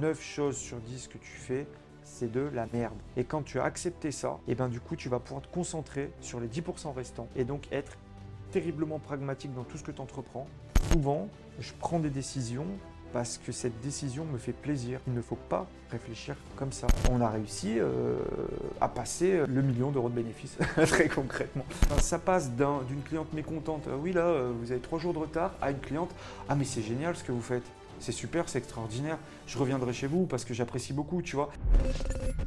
[0.00, 1.66] 9 choses sur 10 que tu fais,
[2.02, 2.96] c'est de la merde.
[3.16, 6.10] Et quand tu as accepté ça, et ben du coup, tu vas pouvoir te concentrer
[6.20, 7.96] sur les 10% restants et donc être
[8.50, 10.46] terriblement pragmatique dans tout ce que tu entreprends.
[10.92, 11.28] Souvent,
[11.58, 12.66] je prends des décisions
[13.12, 15.00] parce que cette décision me fait plaisir.
[15.06, 16.88] Il ne faut pas réfléchir comme ça.
[17.10, 18.16] On a réussi euh,
[18.80, 21.64] à passer le million d'euros de bénéfices, très concrètement.
[21.98, 25.70] Ça passe d'une cliente mécontente, oui là, euh, vous avez trois jours de retard, à
[25.70, 26.10] une cliente,
[26.48, 27.70] ah mais c'est génial ce que vous faites.
[28.04, 29.16] C'est super, c'est extraordinaire.
[29.46, 31.50] Je reviendrai chez vous parce que j'apprécie beaucoup, tu vois.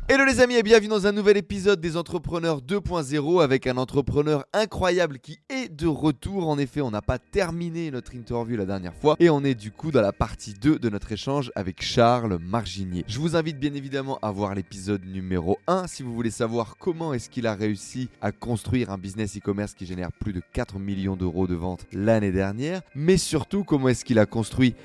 [0.08, 4.45] Hello les amis et bienvenue dans un nouvel épisode des Entrepreneurs 2.0 avec un entrepreneur
[4.54, 6.48] incroyable qui est de retour.
[6.48, 9.72] En effet, on n'a pas terminé notre interview la dernière fois et on est du
[9.72, 13.03] coup dans la partie 2 de notre échange avec Charles Marginier.
[13.08, 17.16] Je vous invite bien évidemment à voir l'épisode numéro 1 si vous voulez savoir comment
[17.16, 21.16] est-ce qu'il a réussi à construire un business e-commerce qui génère plus de 4 millions
[21.16, 24.76] d'euros de ventes l'année dernière, mais surtout comment est-ce qu'il a construit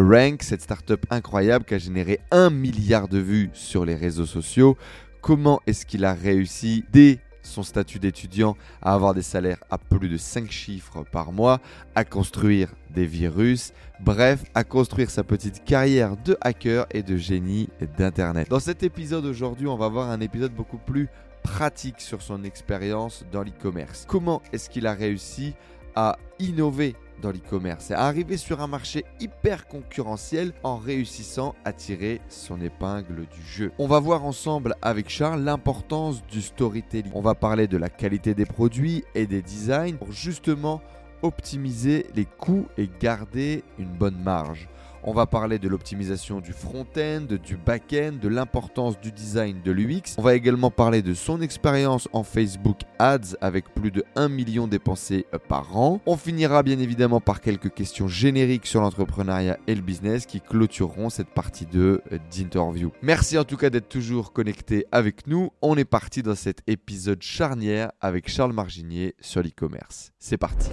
[0.00, 4.78] FireRank, cette startup incroyable qui a généré 1 milliard de vues sur les réseaux sociaux
[5.20, 10.08] Comment est-ce qu'il a réussi dès son statut d'étudiant à avoir des salaires à plus
[10.08, 11.60] de 5 chiffres par mois,
[11.94, 17.68] à construire des virus, bref, à construire sa petite carrière de hacker et de génie
[17.98, 18.48] d'Internet.
[18.48, 21.08] Dans cet épisode aujourd'hui, on va voir un épisode beaucoup plus
[21.42, 24.06] pratique sur son expérience dans l'e-commerce.
[24.08, 25.52] Comment est-ce qu'il a réussi
[25.94, 32.20] à innover dans l'e-commerce et arriver sur un marché hyper concurrentiel en réussissant à tirer
[32.28, 33.72] son épingle du jeu.
[33.78, 37.12] On va voir ensemble avec Charles l'importance du storytelling.
[37.14, 40.80] On va parler de la qualité des produits et des designs pour justement
[41.22, 44.68] optimiser les coûts et garder une bonne marge.
[45.02, 50.16] On va parler de l'optimisation du front-end, du back-end, de l'importance du design de l'UX.
[50.18, 54.66] On va également parler de son expérience en Facebook Ads avec plus de 1 million
[54.66, 56.02] dépensés euh, par an.
[56.04, 61.08] On finira bien évidemment par quelques questions génériques sur l'entrepreneuriat et le business qui clôtureront
[61.08, 62.92] cette partie 2 euh, d'interview.
[63.00, 65.50] Merci en tout cas d'être toujours connecté avec nous.
[65.62, 70.12] On est parti dans cet épisode charnière avec Charles Marginier sur l'e-commerce.
[70.18, 70.68] C'est parti.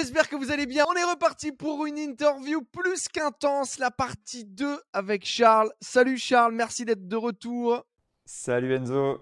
[0.00, 0.86] J'espère que vous allez bien.
[0.88, 5.70] On est reparti pour une interview plus qu'un intense, la partie 2 avec Charles.
[5.80, 7.84] Salut Charles, merci d'être de retour.
[8.24, 9.20] Salut Enzo.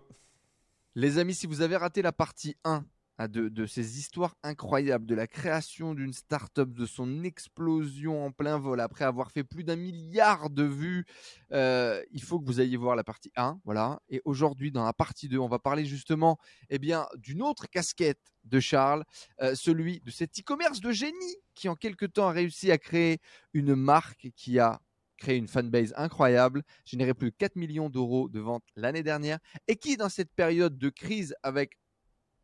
[0.95, 2.85] Les amis, si vous avez raté la partie 1
[3.27, 8.81] De, ces histoires incroyables, de la création d'une start-up, de son explosion en plein vol
[8.81, 11.05] après avoir fait plus d'un milliard de vues.
[11.53, 14.01] Euh, il faut que vous ayez voir la partie 1, voilà.
[14.09, 16.39] Et aujourd'hui, dans la partie 2, on va parler justement,
[16.71, 19.05] eh bien, d'une autre casquette de Charles,
[19.43, 23.19] euh, celui de cet e-commerce de génie qui en quelque temps a réussi à créer
[23.53, 24.81] une marque qui a
[25.17, 29.77] créé une fanbase incroyable, généré plus de 4 millions d'euros de ventes l'année dernière, et
[29.77, 31.77] qui, dans cette période de crise avec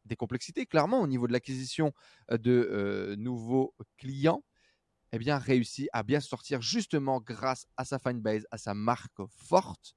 [0.04, 1.92] des complexités, clairement, au niveau de l'acquisition
[2.30, 4.44] de nouveaux clients,
[5.12, 9.94] eh bien, réussi à bien sortir justement grâce à sa fanbase, à sa marque forte.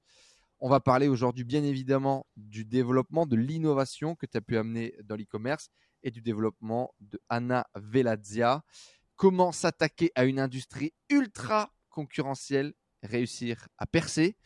[0.60, 4.94] On va parler aujourd'hui, bien évidemment, du développement, de l'innovation que tu as pu amener
[5.04, 5.68] dans l'e-commerce
[6.02, 8.62] et du développement de Anna Velazia.
[9.16, 14.36] Comment s'attaquer à une industrie ultra concurrentielle, réussir à percer?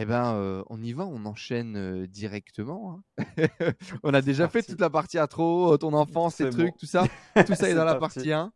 [0.00, 3.02] Eh ben, euh, on y va, on enchaîne euh, directement.
[3.18, 3.24] Hein.
[4.04, 7.04] on a déjà fait toute la partie intro, ton enfance, ces trucs, tout ça.
[7.44, 8.52] Tout ça est, dans la partie 1.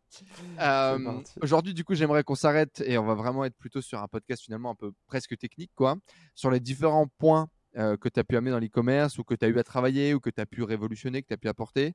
[0.61, 4.07] Euh, aujourd'hui, du coup, j'aimerais qu'on s'arrête et on va vraiment être plutôt sur un
[4.07, 5.97] podcast finalement un peu presque technique, quoi,
[6.33, 9.49] sur les différents points que tu as pu amener dans l'e-commerce ou que tu as
[9.49, 11.93] eu à travailler ou que tu as pu révolutionner, que tu as pu apporter.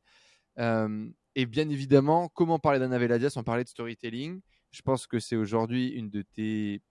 [0.58, 4.42] et bien évidemment, comment parler d'Anna Veladias sans parler de storytelling?
[4.72, 6.82] Je pense que c'est aujourd'hui une de tes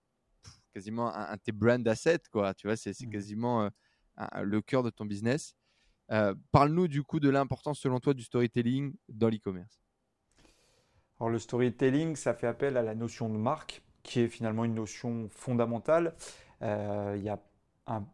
[0.78, 2.54] quasiment un, tes brand assets, quoi.
[2.54, 3.10] Tu vois, c'est mmh.
[3.10, 3.70] quasiment euh,
[4.44, 5.56] le cœur de ton business.
[6.12, 9.82] Euh, parle-nous du coup de l'importance selon toi du storytelling dans l'e-commerce.
[11.20, 14.76] Alors le storytelling, ça fait appel à la notion de marque, qui est finalement une
[14.76, 16.14] notion fondamentale.
[16.62, 17.40] Euh, il y a
[17.88, 18.06] un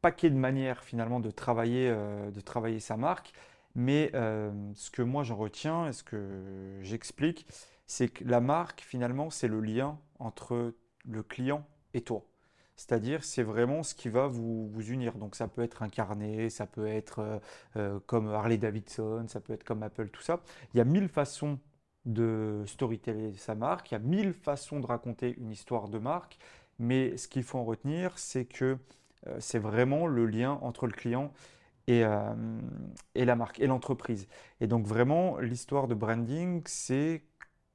[0.00, 3.32] paquet de manières finalement de travailler, de travailler sa marque,
[3.74, 7.48] mais ce que moi j'en retiens et ce que j'explique,
[7.88, 12.24] c'est que la marque finalement c'est le lien entre le client et toi.
[12.78, 15.14] C'est-à-dire, c'est vraiment ce qui va vous, unir.
[15.14, 17.38] Donc, ça peut être incarné, ça peut être euh,
[17.76, 20.40] euh, comme Harley Davidson, ça peut être comme Apple, tout ça.
[20.72, 21.58] Il y a mille façons
[22.04, 26.38] de storyteller sa marque, il y a mille façons de raconter une histoire de marque,
[26.78, 28.78] mais ce qu'il faut en retenir, c'est que
[29.26, 31.32] euh, c'est vraiment le lien entre le client
[31.88, 32.04] et,
[33.14, 34.28] et la marque, et l'entreprise.
[34.60, 37.24] Et donc, vraiment, l'histoire de branding, c'est,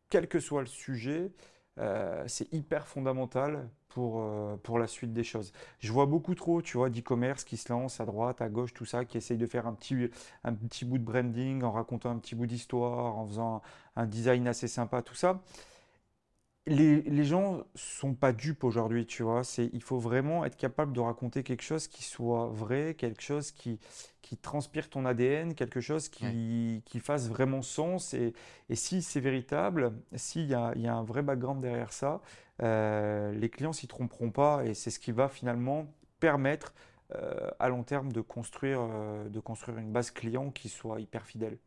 [0.10, 1.32] quel que soit le sujet,
[2.28, 5.54] c'est hyper fondamental pour, euh, pour la suite des choses.
[5.80, 8.86] Je vois beaucoup trop, tu vois, d'e-commerce qui se lance à droite, à gauche, tout
[8.86, 10.10] ça, qui essaye de faire un petit,
[10.44, 13.62] un petit bout de branding en racontant un petit bout d'histoire, en faisant
[13.96, 15.42] un, design assez sympa, tout ça.
[16.66, 19.44] Les, les gens sont pas dupes aujourd'hui, tu vois.
[19.44, 23.52] C'est, il faut vraiment être capable de raconter quelque chose qui soit vrai, quelque chose
[23.52, 23.80] qui,
[24.22, 28.14] qui transpire ton ADN, quelque chose qui, qui fasse vraiment sens.
[28.14, 28.34] Et,
[28.70, 32.22] et si c'est véritable, s'il y a, y a un vrai background derrière ça,
[32.62, 34.66] euh, les clients s'y tromperont pas.
[34.66, 36.74] Et c'est ce qui va finalement permettre
[37.16, 41.26] euh, à long terme de construire, euh, de construire une base client qui soit hyper
[41.26, 41.58] fidèle.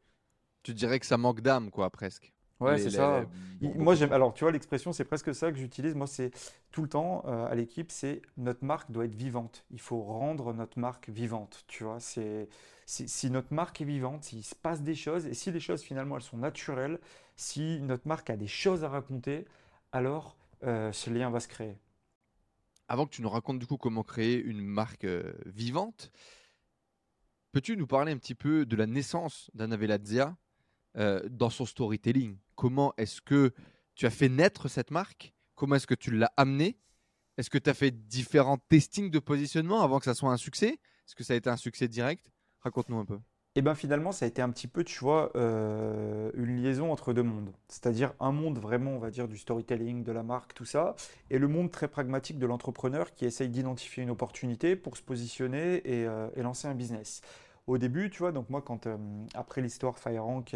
[0.62, 2.32] Tu dirais que ça manque d'âme, quoi, presque.
[2.60, 3.26] Ouais, c'est ça.
[3.60, 4.12] les- Moi, j'aime.
[4.12, 5.94] Alors, tu vois, l'expression, c'est presque ça que j'utilise.
[5.94, 6.30] Moi, c'est
[6.72, 9.64] tout le temps euh, à l'équipe, c'est notre marque doit être vivante.
[9.70, 11.64] Il faut rendre notre marque vivante.
[11.68, 12.48] Tu vois, c'est
[12.86, 16.16] si, notre marque est vivante, s'il se passe des choses et si les choses finalement
[16.16, 17.00] elles sont naturelles,
[17.36, 19.44] si notre marque a des choses à raconter,
[19.92, 21.76] alors euh, ce lien va se créer.
[22.88, 26.10] Avant que tu nous racontes du coup comment créer une marque euh, vivante,
[27.50, 30.36] peux-tu nous parler un petit peu de la naissance d'Anna Velazia?
[30.96, 33.52] Euh, dans son storytelling Comment est-ce que
[33.94, 35.34] tu as fait naître cette marque?
[35.54, 36.78] Comment est-ce que tu l'as amenée?
[37.36, 40.68] Est-ce que tu as fait différents testings de positionnement avant que ça soit un succès?
[41.06, 42.32] Est-ce que ça a été un succès direct?
[42.60, 43.18] Raconte-nous un peu.
[43.56, 47.14] Et bien finalement, ça a été un petit peu, tu vois, euh, une liaison entre
[47.14, 47.52] deux mondes.
[47.68, 50.94] C'est-à-dire un monde vraiment, on va dire, du storytelling, de la marque, tout ça,
[51.30, 55.76] et le monde très pragmatique de l'entrepreneur qui essaye d'identifier une opportunité pour se positionner
[55.90, 57.22] et, euh, et lancer un business.
[57.66, 58.96] Au début, tu vois, donc moi, quand, euh,
[59.34, 60.54] après l'histoire FireRank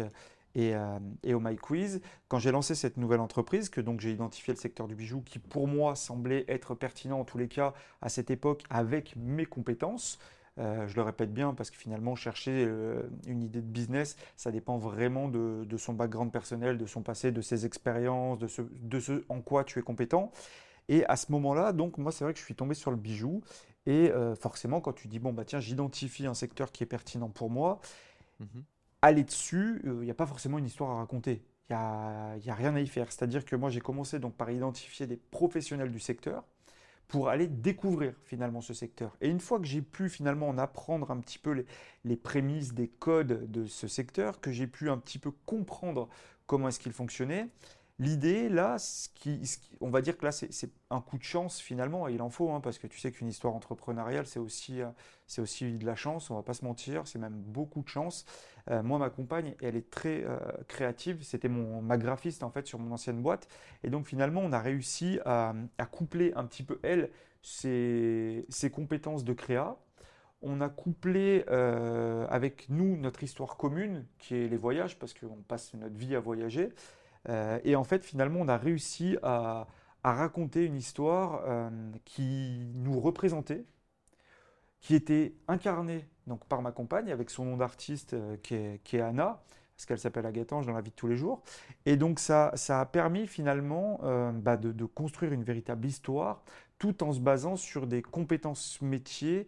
[0.55, 4.11] et, euh, et Oh My Quiz, quand j'ai lancé cette nouvelle entreprise, que donc j'ai
[4.11, 7.73] identifié le secteur du bijou qui pour moi semblait être pertinent en tous les cas
[8.01, 10.19] à cette époque avec mes compétences,
[10.57, 12.65] euh, je le répète bien parce que finalement, chercher
[13.27, 17.31] une idée de business, ça dépend vraiment de, de son background personnel, de son passé,
[17.33, 20.31] de ses expériences, de ce, de ce en quoi tu es compétent.
[20.89, 23.41] Et à ce moment-là, donc moi, c'est vrai que je suis tombé sur le bijou.
[23.85, 27.29] Et euh, forcément, quand tu dis, bon, bah tiens, j'identifie un secteur qui est pertinent
[27.29, 27.79] pour moi,
[28.39, 28.63] Mhm.
[29.01, 31.43] aller dessus, il n'y a pas forcément une histoire à raconter.
[31.69, 33.11] Il n'y a, y a rien à y faire.
[33.11, 36.43] C'est-à-dire que moi, j'ai commencé donc par identifier des professionnels du secteur
[37.07, 39.17] pour aller découvrir finalement ce secteur.
[39.21, 41.65] Et une fois que j'ai pu finalement en apprendre un petit peu les,
[42.05, 46.09] les prémices des codes de ce secteur, que j'ai pu un petit peu comprendre
[46.47, 47.47] comment est-ce qu'il fonctionnait,
[48.01, 48.77] l'idée là,
[49.79, 52.51] on va dire que là c'est un coup de chance finalement, et il en faut,
[52.51, 54.89] hein, parce que tu sais qu'une histoire entrepreneuriale c'est aussi, euh,
[55.37, 58.25] aussi de la chance, on va pas se mentir, c'est même beaucoup de chance.
[58.71, 62.79] Euh, moi ma compagne, elle est très euh, créative, c'était ma graphiste en fait sur
[62.79, 63.47] mon ancienne boîte,
[63.83, 65.53] et donc finalement, on a réussi à,
[65.91, 67.11] coupler un petit peu, elle,
[67.43, 69.77] ses, ses compétences de créa.
[70.43, 71.45] On a couplé
[72.29, 76.19] avec nous notre histoire commune, qui est les voyages, parce qu'on passe notre vie à
[76.19, 76.71] voyager.
[77.29, 79.67] Euh, et en fait, finalement, on a réussi à,
[80.03, 81.69] raconter une histoire euh,
[82.05, 83.65] qui nous représentait,
[84.79, 89.43] qui était incarnée donc, par ma compagne, avec son nom d'artiste euh, qui est, Anna,
[89.75, 91.43] parce qu'elle s'appelle Agatange dans la vie de tous les jours.
[91.85, 93.99] Et donc ça, ça a permis finalement
[94.33, 96.43] bah, de, de construire une véritable histoire
[96.77, 99.47] tout en se basant sur des compétences métiers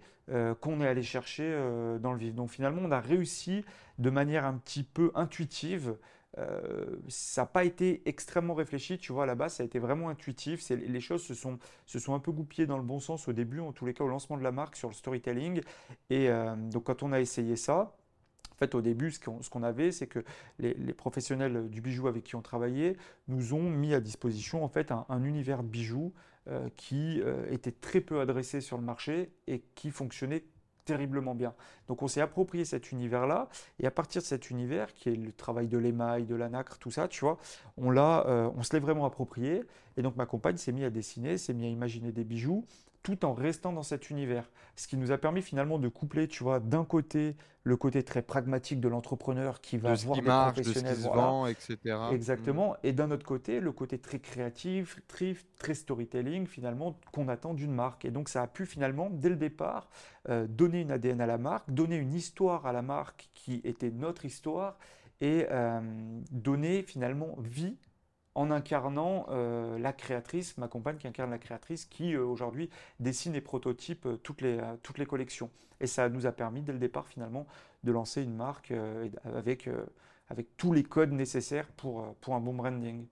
[0.61, 1.51] qu'on est allé chercher
[1.99, 2.33] dans le vif.
[2.33, 3.63] Donc finalement, on a réussi
[3.99, 5.95] de manière un petit peu intuitive.
[6.37, 9.79] Euh, ça n'a pas été extrêmement réfléchi, tu vois, à la base, ça a été
[9.79, 10.67] vraiment intuitif.
[10.69, 11.59] Les choses se sont,
[12.13, 14.37] un peu goupillées dans le bon sens au début, en tous les cas au lancement
[14.37, 15.61] de la marque, sur le storytelling.
[16.09, 17.95] Et euh, donc quand on a essayé ça,
[18.51, 20.23] en fait, au début, ce qu'on avait, c'est que
[20.59, 22.97] les, professionnels du bijou avec qui on travaillait
[23.27, 26.13] nous ont mis à disposition en fait un, un univers de bijoux
[26.47, 30.43] euh, qui était très peu adressé sur le marché et qui fonctionnait
[30.85, 31.53] terriblement bien.
[31.87, 33.49] Donc on s'est approprié cet univers-là
[33.79, 36.77] et à partir de cet univers qui est le travail de l'émail, de la nacre,
[36.77, 37.37] tout ça, tu vois,
[37.77, 39.63] on l'a, euh, on se l'est vraiment approprié
[39.97, 42.65] et donc ma compagne s'est mise à dessiner, s'est mise à imaginer des bijoux
[43.03, 44.49] tout en restant dans cet univers.
[44.75, 48.21] Ce qui nous a permis finalement de coupler, tu vois, d'un côté le côté très
[48.21, 51.03] pragmatique de l'entrepreneur qui va De ce voir qui des marche, de ce qui professionnels,
[51.03, 51.97] se vend, etc.
[52.11, 52.75] Exactement.
[52.83, 57.73] Et d'un autre côté, le côté très créatif, très, très storytelling, finalement, qu'on attend d'une
[57.73, 58.03] marque.
[58.03, 59.89] Et donc, ça a pu finalement, dès le départ,
[60.29, 63.91] euh, donner une ADN à la marque, donner une histoire à la marque qui était
[63.91, 64.77] notre histoire
[65.21, 65.79] et euh,
[66.31, 67.77] donner finalement vie
[68.35, 73.35] en incarnant euh, la créatrice, ma compagne qui incarne la créatrice, qui euh, aujourd'hui dessine
[73.35, 75.49] et prototype euh, toutes les, toutes les collections.
[75.79, 77.45] Et ça nous a permis, dès le départ, finalement,
[77.83, 78.71] de lancer une marque
[79.25, 79.69] avec,
[80.29, 83.05] avec tous les codes nécessaires pour, pour un bon branding.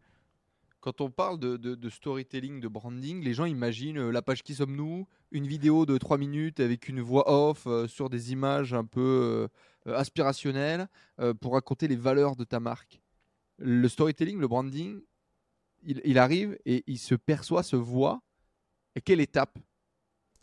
[0.80, 5.06] Quand on parle de, de- storytelling, de branding, les gens imaginent la page Qui sommes-nous
[5.32, 9.50] Une vidéo de 3 minutes avec une voix off sur des images un peu
[9.86, 10.88] aspirationnelles
[11.42, 13.02] pour raconter les valeurs de ta marque.
[13.58, 15.02] Le storytelling, le branding,
[15.84, 18.22] il, il arrive et il se perçoit, se voit.
[18.96, 19.58] Et quelle étape?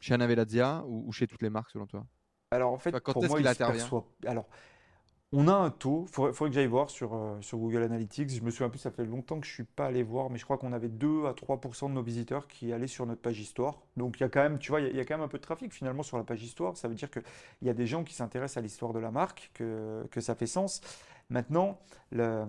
[0.01, 2.07] Chez Anna Velazia ou, ou chez toutes les marques selon toi?
[2.51, 4.07] Alors en fait, Enfin, quand pour est-ce moi, qu'il il se perçoit.
[4.27, 4.47] Alors,
[5.33, 8.31] on a un taux, il faudrait, que j'aille voir sur, euh, sur Google Analytics.
[8.31, 10.39] Je me souviens plus, ça fait longtemps que je ne suis pas allé voir, mais
[10.39, 13.39] je crois qu'on avait 2 à 3% de nos visiteurs qui allaient sur notre page
[13.39, 13.83] histoire.
[13.99, 15.37] Donc il y a quand même, tu vois, il y, a, quand même un peu
[15.37, 16.79] de trafic finalement sur la page histoire.
[16.79, 17.23] Ça veut dire qu'il
[17.61, 20.47] y a des gens qui s'intéressent à l'histoire de la marque, que, que ça fait
[20.47, 20.81] sens.
[21.31, 21.79] Maintenant,
[22.11, 22.47] la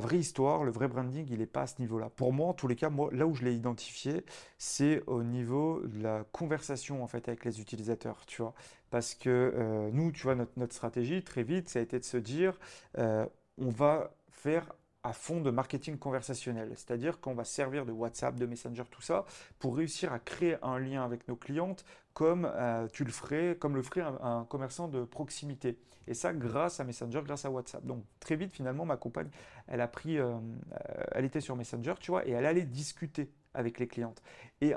[0.00, 2.08] vraie histoire, le vrai branding, il n'est pas à ce niveau-là.
[2.10, 4.24] Pour moi, en tous les cas, moi, là où je l'ai identifié,
[4.58, 8.54] c'est au niveau de la conversation en fait avec les utilisateurs, tu vois.
[8.90, 12.16] Parce que euh, nous, tu vois, notre, stratégie, très vite, ça a été de se
[12.16, 12.58] dire,
[12.98, 13.26] euh,
[13.58, 14.72] on va faire
[15.04, 16.70] à fond de marketing conversationnel.
[16.76, 19.24] C'est-à-dire qu'on va servir de WhatsApp, de Messenger, tout ça,
[19.58, 23.74] pour réussir à créer un lien avec nos clientes comme euh, tu le ferais, comme
[23.74, 25.78] le ferait un, commerçant de proximité.
[26.06, 27.84] Et ça, grâce à Messenger, grâce à WhatsApp.
[27.84, 29.30] Donc très vite, finalement, ma compagne,
[29.68, 33.30] elle a pris, euh, euh, elle était sur Messenger, tu vois, et elle allait discuter
[33.54, 34.22] avec les clientes.
[34.60, 34.74] Et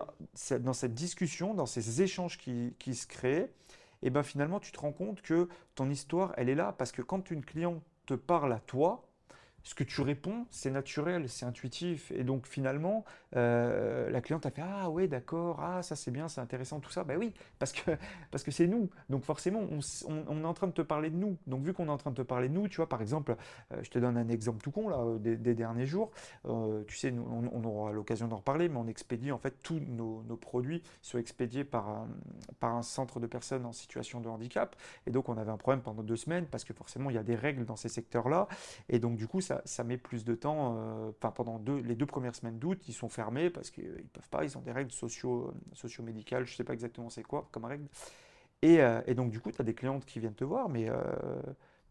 [0.59, 3.51] dans cette discussion, dans ces échanges qui, se créent,
[4.01, 6.91] et eh ben finalement, tu te rends compte que ton histoire, elle est là parce
[6.91, 9.07] que quand une cliente te parle à toi,
[9.65, 12.11] ce que tu réponds, c'est naturel, c'est intuitif.
[12.11, 13.03] Et donc finalement,
[13.35, 16.91] euh, la cliente a fait Ah ouais, d'accord, ah ça c'est bien, c'est intéressant, tout
[16.91, 17.03] ça.
[17.03, 17.91] Ben oui, parce que
[18.31, 18.91] parce que c'est nous.
[19.09, 19.61] Donc forcément,
[20.07, 21.37] on, est en train de te parler de nous.
[21.47, 23.35] Donc vu qu'on est en train de te parler de nous, tu vois, par exemple,
[23.73, 26.11] euh, je te donne un exemple tout con là, euh, des, derniers jours.
[26.87, 30.21] tu sais, nous, on, aura l'occasion d'en reparler, mais on expédie en fait tous nos,
[30.39, 32.05] produits sont expédiés par
[32.59, 34.75] par un centre de personnes en situation de handicap.
[35.07, 37.23] Et donc on avait un problème pendant deux semaines parce que forcément il y a
[37.23, 38.47] des règles dans ces secteurs-là.
[38.89, 40.75] Et donc du coup ça ça, met plus de temps.
[40.77, 44.09] Euh, enfin, pendant deux, les deux premières semaines d'août, ils sont fermés parce qu'ils ne
[44.13, 47.47] peuvent pas, ils ont des règles socio, socio-médicales, je ne sais pas exactement c'est quoi
[47.51, 47.87] comme règle.
[48.61, 50.89] Et, euh, et, donc, du coup, tu as des clientes qui viennent te voir, mais
[50.89, 50.95] euh,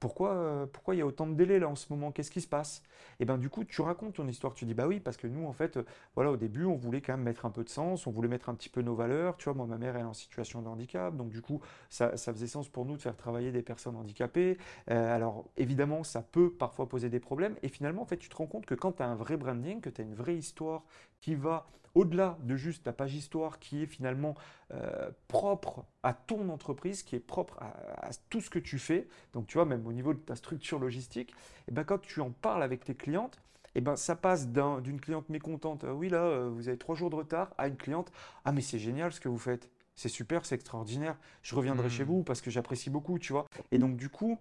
[0.00, 2.12] pourquoi, euh, pourquoi il y a autant de délais là en ce moment?
[2.12, 2.82] Qu'est-ce qui se passe?
[3.20, 5.46] Et bien du coup, tu racontes ton histoire, tu dis bah oui, parce que nous
[5.46, 5.84] en fait, euh,
[6.14, 8.48] voilà, au début, on voulait quand même mettre un peu de sens, on voulait mettre
[8.48, 9.36] un petit peu nos valeurs.
[9.36, 11.60] Tu vois, moi, ma mère, elle est en situation de handicap, donc du coup,
[11.90, 14.58] ça, ça faisait sens pour nous de faire travailler des personnes handicapées.
[14.90, 17.56] Euh, alors évidemment, ça peut parfois poser des problèmes.
[17.62, 19.80] Et finalement, en fait, tu te rends compte que quand tu as un vrai branding,
[19.80, 20.82] que tu as une vraie histoire
[21.20, 24.34] qui va au-delà de juste la page histoire qui est finalement
[24.72, 29.46] euh, propre à ton entreprise, qui est propre à, tout ce que tu fais, donc
[29.46, 31.34] tu vois, même au niveau de ta structure logistique, et
[31.68, 33.40] eh ben quand tu en parles avec tes clientes,
[33.76, 37.10] et eh ben ça passe d'une cliente mécontente, oui là, euh, vous avez trois jours
[37.10, 38.12] de retard, à une cliente,
[38.44, 42.04] ah mais c'est génial ce que vous faites, c'est super, c'est extraordinaire, je reviendrai chez
[42.04, 42.08] mmh.
[42.08, 43.46] vous parce que j'apprécie beaucoup, tu vois.
[43.70, 44.38] Et donc du coup,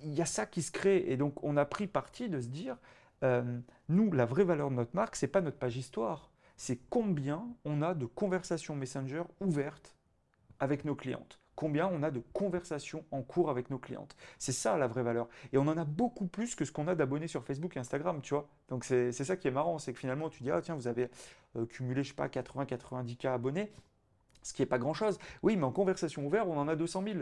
[0.00, 2.46] il y, a ça qui se crée, et donc on a pris parti de se
[2.46, 2.76] dire,
[3.22, 7.46] euh, nous, la vraie valeur de notre marque, c'est pas notre page histoire, c'est combien
[7.64, 9.94] on a de conversations Messenger ouvertes
[10.58, 11.40] avec nos clientes.
[11.54, 14.14] Combien on a de conversations en cours avec nos clientes.
[14.38, 15.28] C'est ça la vraie valeur.
[15.52, 18.20] Et on en a beaucoup plus que ce qu'on a d'abonnés sur Facebook et Instagram,
[18.20, 18.46] tu vois.
[18.68, 21.08] Donc c'est ça qui est marrant, c'est que finalement tu dis, ah tiens, vous avez
[21.56, 23.72] euh, cumulé, je sais pas, 80-90K abonnés,
[24.42, 25.18] ce qui n'est pas grand-chose.
[25.42, 27.18] Oui, mais en conversation ouverte, on en a 200 000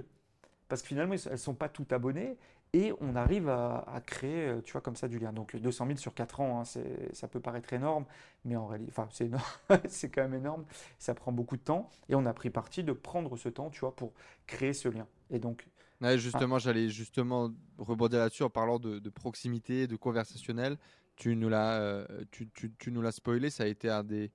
[0.69, 2.37] parce que finalement, elles ne sont pas toutes abonnées
[2.75, 5.33] et on arrive à, créer, euh, tu vois, comme ça du lien.
[5.33, 6.81] Donc 200 000 sur 4 ans, hein,
[7.13, 8.05] ça peut paraître énorme,
[8.45, 9.31] mais en réalité, enfin, c'est,
[9.89, 10.65] c'est quand même énorme,
[10.99, 13.81] ça prend beaucoup de temps, et on a pris parti de prendre ce temps, tu
[13.81, 14.13] vois, pour
[14.49, 15.07] créer ce lien.
[15.31, 15.69] Et donc...
[16.17, 20.77] justement, j'allais justement rebondir là-dessus en parlant de, proximité, de conversationnel.
[21.15, 24.33] Tu nous l'as, euh, tu, tu, tu, nous l'as spoilé, ça a été un des,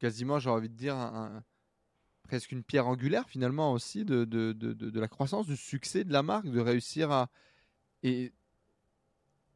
[0.00, 1.44] quasiment, j'ai envie de dire, un
[2.26, 6.12] presque une pierre angulaire finalement aussi de, de, de, de, la croissance, du succès de
[6.12, 7.30] la marque, de réussir à...
[8.02, 8.32] Et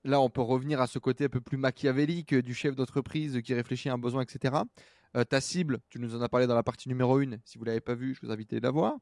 [0.05, 3.55] là, on peut revenir à ce côté un peu plus machiavélique du chef d'entreprise qui
[3.55, 4.55] réfléchit à un besoin, etc.
[5.17, 7.65] Euh, ta cible, tu nous en as parlé dans la partie numéro 1, si vous
[7.65, 8.97] ne l'avez pas vu, je vous invite à la voir.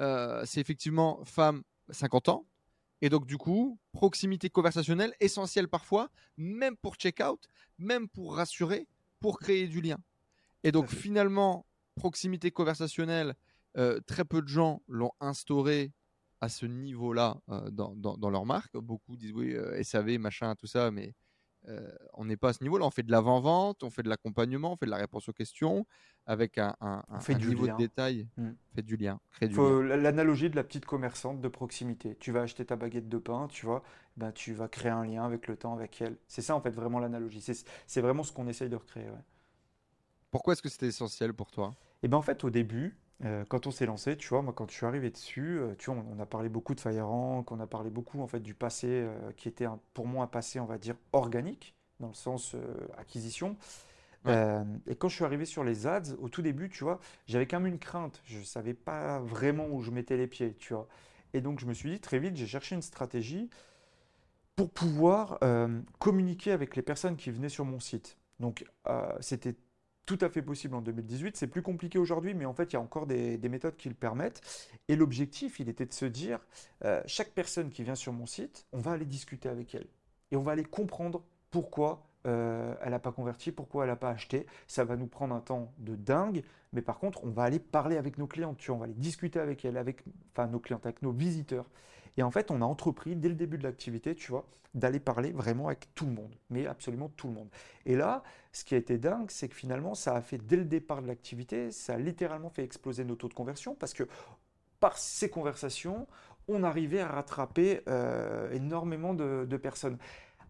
[0.00, 2.46] Euh, c'est effectivement femme 50 ans.
[3.00, 8.88] Et donc, du coup, proximité conversationnelle, essentielle parfois, même pour check-out, même pour rassurer,
[9.20, 9.98] pour créer du lien.
[10.62, 13.34] Et donc, finalement, proximité conversationnelle,
[13.76, 15.92] euh, très peu de gens l'ont instauré
[16.40, 18.76] à ce niveau-là euh, dans, dans, leur marque.
[18.76, 21.14] Beaucoup disent oui, euh, SAV, machin, tout ça, mais
[22.12, 22.84] on n'est pas à ce niveau-là.
[22.84, 25.86] On fait de l'avant-vente, on fait de l'accompagnement, on fait de la réponse aux questions
[26.26, 28.28] avec un, un, niveau de détail.
[28.36, 29.18] On fait du lien.
[29.40, 32.16] L'analogie de la petite commerçante de proximité.
[32.16, 33.82] Tu vas acheter ta baguette de pain, tu vois,
[34.18, 36.18] ben, tu vas créer un lien avec le temps, avec elle.
[36.28, 37.40] C'est ça en fait vraiment l'analogie.
[37.86, 39.08] C'est vraiment ce qu'on essaye de recréer.
[40.30, 41.74] Pourquoi est-ce que c'était essentiel pour toi?
[42.04, 44.70] Et ben en fait, au début, euh, quand on s'est lancé, tu vois, moi quand
[44.70, 47.66] je suis arrivé dessus, euh, tu vois, on, a parlé beaucoup de FireRank, on a
[47.66, 50.76] parlé beaucoup en fait du passé euh, qui était pour moi un passé, on va
[50.76, 52.54] dire, organique, dans le sens
[52.98, 53.56] acquisition.
[54.26, 57.58] et quand je suis arrivé sur les ads, au tout début, tu vois, j'avais quand
[57.58, 58.20] même une crainte.
[58.26, 60.86] Je ne savais pas vraiment où je mettais les pieds, tu vois.
[61.32, 63.48] Et donc je me suis dit très vite, j'ai cherché une stratégie
[64.56, 65.38] pour pouvoir
[65.98, 68.18] communiquer avec les personnes qui venaient sur mon site.
[68.40, 68.66] Donc
[69.20, 69.54] c'était
[70.06, 71.36] tout à fait possible en 2018.
[71.36, 73.94] C'est plus compliqué aujourd'hui, mais en fait, il y a encore des, méthodes qui le
[73.94, 74.40] permettent.
[74.88, 76.40] Et l'objectif, il était de se dire,
[76.84, 79.86] euh, chaque personne qui vient sur mon site, on va aller discuter avec elle.
[80.30, 84.10] Et on va aller comprendre pourquoi euh, elle n'a pas converti, pourquoi elle n'a pas
[84.10, 84.46] acheté.
[84.66, 86.42] Ça va nous prendre un temps de dingue,
[86.72, 89.38] mais par contre, on va aller parler avec nos clients, tu on va aller discuter
[89.38, 90.02] avec elle, avec
[90.50, 91.66] nos clients, avec nos visiteurs.
[92.16, 95.32] Et en fait, on a entrepris dès le début de l'activité, tu vois, d'aller parler
[95.32, 97.48] vraiment avec tout le monde, mais absolument tout le monde.
[97.86, 100.64] Et là, ce qui a été dingue, c'est que finalement, ça a fait dès le
[100.64, 104.04] départ de l'activité, ça a littéralement fait exploser nos taux de conversion parce que
[104.80, 106.06] par ces conversations,
[106.48, 109.96] on arrivait à rattraper euh, énormément de, personnes.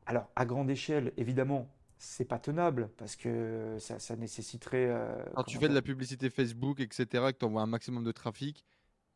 [0.06, 1.68] Alors, à grande échelle, évidemment,
[1.98, 4.88] c'est pas tenable parce que ça, nécessiterait.
[4.88, 8.12] Euh, Alors, tu fais de la publicité Facebook, etc., que tu envoies un maximum de
[8.12, 8.64] trafic.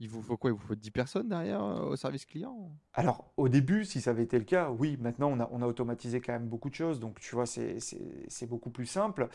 [0.00, 0.50] Il vous faut quoi?
[0.50, 2.70] Il vous faut 10 personnes derrière euh, au service client?
[2.94, 4.96] Alors, au début, si ça avait été le cas, oui.
[5.00, 7.00] Maintenant, on a, on a automatisé quand même beaucoup de choses.
[7.00, 9.28] Donc, tu vois, c'est beaucoup plus simple.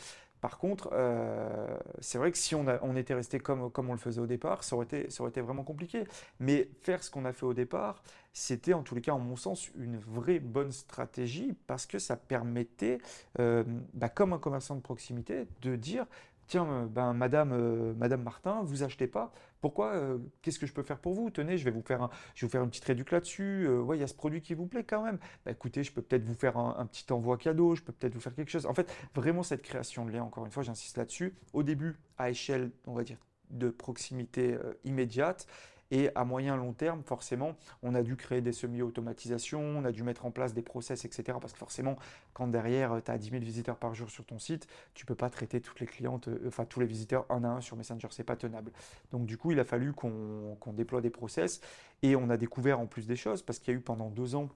[0.44, 3.92] Par contre, euh, c'est vrai que si on, a, on était resté comme, comme on
[3.92, 6.04] le faisait au départ, ça aurait été, ça aurait été vraiment compliqué.
[6.38, 8.02] Mais faire ce qu'on a fait au départ,
[8.34, 12.16] c'était en tous les cas, en mon sens, une vraie bonne stratégie parce que ça
[12.16, 12.98] permettait,
[13.38, 16.06] euh, bah, comme un commerçant de proximité, de dire
[16.46, 19.32] Tiens, ben, madame, madame Martin, vous achetez pas.
[19.64, 21.30] Pourquoi euh, Qu'est-ce que je peux faire pour vous?
[21.30, 23.66] Tenez, je vais vous faire, un, je vais vous faire une petite réduction là-dessus.
[23.66, 25.18] ouais, il y a ce produit qui vous plaît quand même.
[25.46, 27.74] Bah, écoutez, je peux peut-être vous faire un, petit envoi cadeau.
[27.74, 28.66] Je peux peut-être vous faire quelque chose.
[28.66, 31.34] En fait, vraiment cette création de lien, encore une fois, j'insiste là-dessus.
[31.54, 33.16] Au début, à échelle, on va dire,
[33.48, 35.46] de proximité immédiate.
[35.94, 40.02] Et à moyen long terme, forcément, on a dû créer des semi-automatisations, on a dû
[40.02, 41.38] mettre en place des process, etc.
[41.40, 41.96] Parce que forcément,
[42.32, 45.30] quand derrière, tu as 10 000 visiteurs par jour sur ton site, tu peux pas
[45.30, 48.24] traiter toutes les clientes, euh, enfin tous les visiteurs un à un sur Messenger, c'est
[48.24, 48.72] pas tenable.
[49.12, 51.60] Donc du coup, il a fallu qu'on déploie des process
[52.02, 54.34] et on a découvert en plus des choses parce qu'il y a eu pendant deux
[54.34, 54.48] ans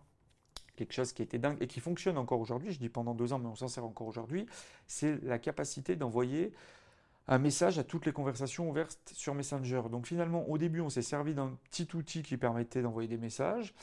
[0.75, 3.38] quelque chose qui était dingue et qui fonctionne encore aujourd'hui, je dis pendant deux ans,
[3.38, 4.47] mais on s'en sert encore aujourd'hui,
[4.88, 6.52] c'est la capacité d'envoyer
[7.28, 9.82] un message à toutes les conversations ouvertes sur Messenger.
[9.90, 13.75] Donc finalement, au début, on s'est servi d'un petit outil qui permettait d'envoyer des messages,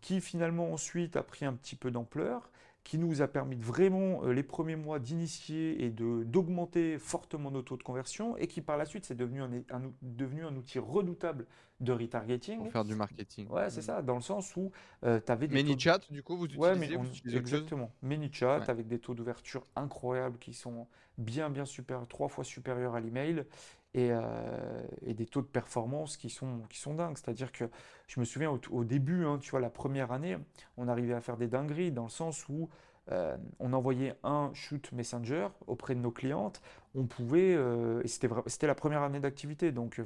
[0.00, 2.50] qui finalement ensuite a pris un petit peu d'ampleur,
[2.84, 7.62] qui nous a permis de vraiment euh, les premiers mois d'initier et d'augmenter fortement nos
[7.62, 9.50] taux de conversion et qui par la suite c'est devenu un,
[10.02, 11.46] devenu un outil redoutable
[11.80, 12.58] de retargeting.
[12.58, 13.48] Pour faire du marketing.
[13.48, 13.84] Ouais, c'est mm.
[13.84, 14.70] ça, dans le sens où
[15.04, 15.62] euh, tu avais des.
[15.62, 17.90] ManyChat, du coup, vous utilisez, ouais, Exactement.
[18.02, 20.86] ManyChat avec des taux d'ouverture incroyables qui sont
[21.18, 23.44] bien, bien supérieurs, trois fois supérieurs à l'email
[23.94, 27.16] et, euh, et, des taux de performance qui sont, qui sont dingues.
[27.16, 27.64] C'est-à-dire que
[28.08, 30.36] je me souviens au, début, hein, tu vois, la première année,
[30.76, 32.68] on arrivait à faire des dingueries dans le sens où
[33.12, 36.60] euh, on envoyait un shoot messenger auprès de nos clientes.
[36.96, 40.00] On pouvait, euh, et c'était la première année d'activité, donc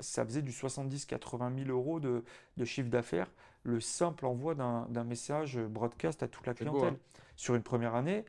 [0.00, 2.22] ça faisait du 70-80 000 euros de,
[2.56, 3.30] de chiffre d'affaires,
[3.64, 6.94] le simple envoi d'un message broadcast à toute la clientèle.
[6.94, 7.16] Hein.
[7.34, 8.24] Sur une première année,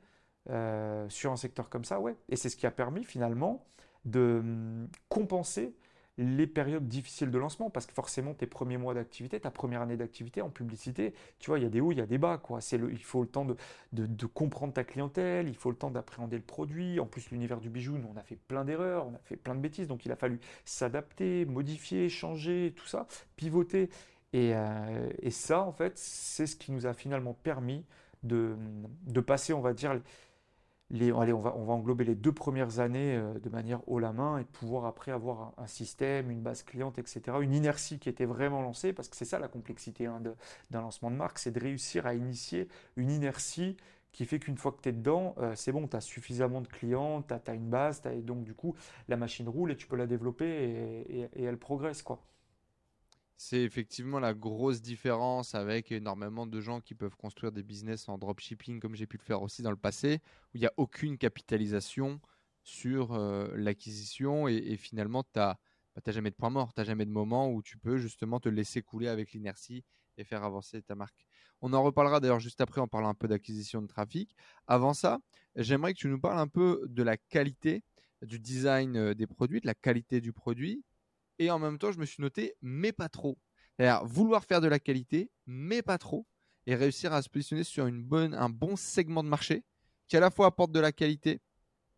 [1.10, 2.16] sur un secteur comme ça, ouais.
[2.30, 3.66] Et c'est ce qui a permis finalement
[4.06, 5.74] de hum, compenser
[6.18, 9.98] les périodes difficiles de lancement, parce que forcément, tes premiers mois d'activité, ta première année
[9.98, 12.38] d'activité en publicité, tu vois, il y a des hauts, il y a des bas,
[12.38, 12.62] quoi.
[12.62, 13.56] C'est il faut le temps de,
[13.94, 17.00] de, comprendre ta clientèle, il faut le temps d'appréhender le produit.
[17.00, 19.56] En plus, l'univers du bijou, nous, on a fait plein d'erreurs, on a fait plein
[19.56, 23.90] de bêtises, donc il a fallu s'adapter, modifier, changer, tout ça, pivoter.
[24.34, 27.86] Et, euh, et ça, en fait, c'est ce qui nous a finalement permis
[28.22, 28.56] de,
[29.08, 30.00] de passer, on va dire,
[30.92, 34.14] allez, on, va, on va englober les deux premières années euh, de manière haut la
[34.14, 37.38] main et de pouvoir après avoir un, système, une base cliente, etc.
[37.42, 40.22] Une inertie qui était vraiment lancée, parce que c'est ça la complexité hein,
[40.72, 43.78] d'un lancement de marque, c'est de réussir à initier une inertie
[44.12, 46.68] qui fait qu'une fois que tu es dedans, euh, c'est bon, tu as suffisamment de
[46.68, 48.76] clients, tu as, une base, et donc du coup,
[49.08, 52.04] la machine roule et tu peux la développer et, et elle progresse.
[52.04, 52.22] quoi.
[53.38, 58.18] C'est effectivement la grosse différence avec énormément de gens qui peuvent construire des business en
[58.18, 60.22] dropshipping comme j'ai pu le faire aussi dans le passé,
[60.54, 62.22] où il n'y a aucune capitalisation
[62.64, 65.56] sur euh, l'acquisition et, finalement tu n'as
[65.96, 68.50] bah, jamais de point mort, tu n'as jamais de moment où tu peux justement te
[68.50, 69.84] laisser couler avec l'inertie
[70.18, 71.26] et faire avancer ta marque.
[71.62, 74.36] On en reparlera d'ailleurs juste après en parlant un peu d'acquisition de trafic.
[74.68, 75.20] Avant ça,
[75.56, 77.84] j'aimerais que tu nous parles un peu de la qualité
[78.22, 80.84] du design euh, des produits, de la qualité du produit
[81.40, 83.38] et en même temps, je me suis noté, mais pas trop.
[83.78, 86.28] C'est-à-dire vouloir faire de la qualité, mais pas trop,
[86.66, 89.64] et réussir à se positionner sur une bonne, un bon segment de marché
[90.08, 91.42] qui à la fois apporte de la qualité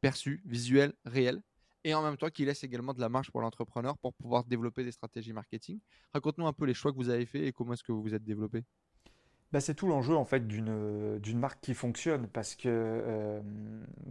[0.01, 1.41] perçue, visuelle, réelle,
[1.83, 4.83] et en même temps qui laisse également de la marge pour l'entrepreneur pour pouvoir développer
[4.83, 5.79] des stratégies marketing.
[6.13, 8.15] Raconte-nous un peu les choix que vous avez faits et comment est-ce que vous vous
[8.15, 8.63] êtes développé.
[9.51, 13.41] bah, c'est tout l'enjeu en fait d'une d'une marque qui fonctionne parce que euh,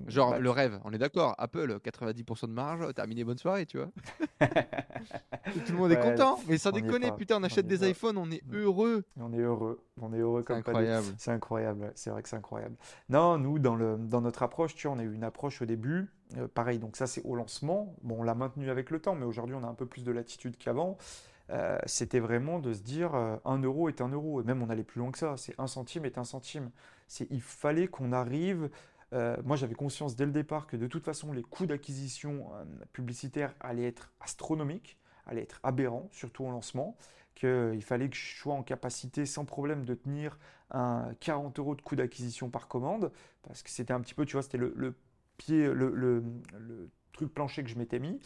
[0.06, 1.34] Genre bah, le rêve, on est d'accord.
[1.38, 3.88] Apple, 90% de marge, terminé, bonne soirée, tu vois.
[5.66, 6.38] Tout le monde est content.
[6.48, 7.88] Mais sans déconner, putain, on achète des pas.
[7.88, 8.54] iPhones, on est Mm.
[8.56, 9.04] heureux.
[9.20, 11.06] on est heureux, on est heureux comme incroyable.
[11.18, 12.76] C'est incroyable, c'est vrai que c'est incroyable.
[13.08, 15.64] Non, nous dans le dans notre approche, tu vois, on a eu une approche au
[15.66, 16.78] début, euh, pareil.
[16.78, 17.94] Donc ça c'est au lancement.
[18.02, 20.12] Bon, on l'a maintenu avec le temps, mais aujourd'hui on a un peu plus de
[20.12, 20.96] latitude qu'avant.
[21.50, 24.70] Euh, c'était vraiment de se dire euh, un euro est un euro, et même on
[24.70, 25.34] allait plus loin que ça.
[25.36, 26.70] C'est un centime est un centime.
[27.06, 28.70] C'est il fallait qu'on arrive.
[29.14, 32.64] Euh, moi, j'avais conscience dès le départ que de toute façon, les coûts d'acquisition euh,
[32.92, 36.96] publicitaire allaient être astronomiques, allaient être aberrants, surtout au lancement,
[37.35, 40.38] qu'il fallait que je sois en capacité sans problème de tenir
[40.70, 43.11] un 40 euros de coût d'acquisition par commande,
[43.42, 44.94] parce que c'était un petit peu, tu vois, c'était le,
[45.37, 46.24] pied, le- le
[47.12, 48.20] truc plancher que je m'étais mis.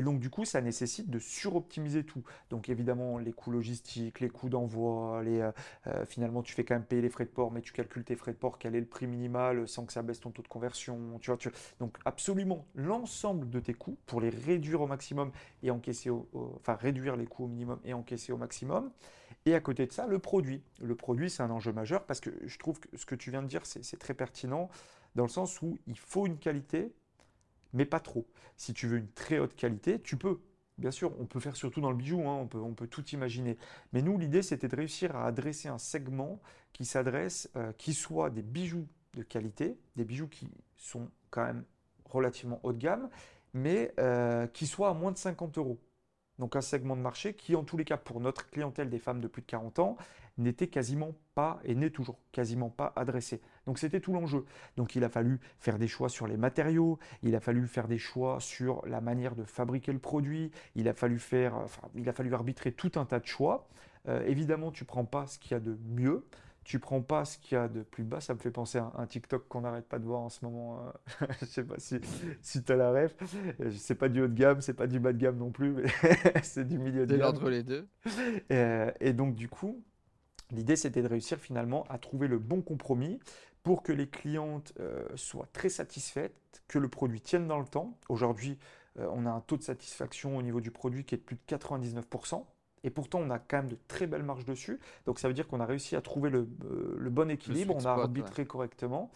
[0.00, 2.22] Et donc, du coup, ça nécessite de suroptimiser tout.
[2.48, 5.52] Donc, évidemment, les coûts logistiques, les coûts d'envoi, euh,
[5.88, 8.16] euh, finalement, tu fais quand même payer les frais de port, mais tu calcules tes
[8.16, 10.48] frais de port, quel est le prix minimal sans que ça baisse ton taux de
[10.48, 11.20] conversion.
[11.80, 15.32] Donc, absolument l'ensemble de tes coûts pour les réduire au maximum
[15.62, 18.90] et encaisser enfin, réduire les coûts au minimum et encaisser au maximum.
[19.44, 20.62] Et à côté de ça, le produit.
[20.80, 23.42] Le produit, c'est un enjeu majeur parce que je trouve que ce que tu viens
[23.42, 24.70] de dire, c'est très pertinent
[25.14, 26.94] dans le sens où il faut une qualité,
[27.72, 28.26] mais pas trop.
[28.56, 30.40] Si tu veux une très haute qualité, tu peux.
[30.78, 33.58] Bien sûr, on peut faire surtout dans le bijou, hein, on peut, tout imaginer.
[33.92, 36.40] Mais nous, l'idée, c'était de réussir à adresser un segment
[36.72, 41.64] qui s'adresse, euh, qui soit des bijoux de qualité, des bijoux qui sont quand même
[42.06, 43.10] relativement haut de gamme,
[43.52, 45.78] mais euh, qui soient à moins de 50 euros.
[46.40, 49.20] Donc un segment de marché qui, en tous les cas, pour notre clientèle des femmes
[49.20, 49.96] de plus de 40 ans,
[50.38, 53.42] n'était quasiment pas, et n'est toujours quasiment pas adressé.
[53.66, 54.46] Donc c'était tout l'enjeu.
[54.76, 57.98] Donc il a fallu faire des choix sur les matériaux, il a fallu faire des
[57.98, 61.20] choix sur la manière de fabriquer le produit, il a fallu
[62.32, 63.68] arbitrer tout un tas de choix.
[64.08, 66.24] Euh, évidemment, tu prends pas ce qu'il y a de mieux,
[66.64, 68.20] tu prends pas ce qu'il y a de plus bas.
[68.20, 70.80] Ça me fait penser à un TikTok qu'on n'arrête pas de voir en ce moment.
[71.22, 71.98] euh, je sais pas si,
[72.42, 73.14] si tu as la ref.
[73.60, 75.72] Euh, C'est pas du haut de gamme, c'est pas du bas de gamme non plus,
[75.72, 75.84] mais
[76.42, 77.28] c'est du milieu de C'est gamme.
[77.30, 77.88] entre les deux.
[78.52, 79.82] Euh, et donc, du coup,
[80.50, 83.20] l'idée, c'était de réussir finalement à trouver le bon compromis
[83.62, 87.98] pour que les clientes euh, soient très satisfaites, que le produit tienne dans le temps.
[88.08, 88.58] Aujourd'hui,
[88.98, 91.36] euh, on a un taux de satisfaction au niveau du produit qui est de plus
[91.36, 92.46] de 99%.
[92.84, 94.78] Et pourtant, on a quand même de très belles marges dessus.
[95.06, 97.84] Donc, ça veut dire qu'on a réussi à trouver le, euh, le bon équilibre, on
[97.84, 98.02] a ouais.
[98.02, 99.10] arbitré correctement.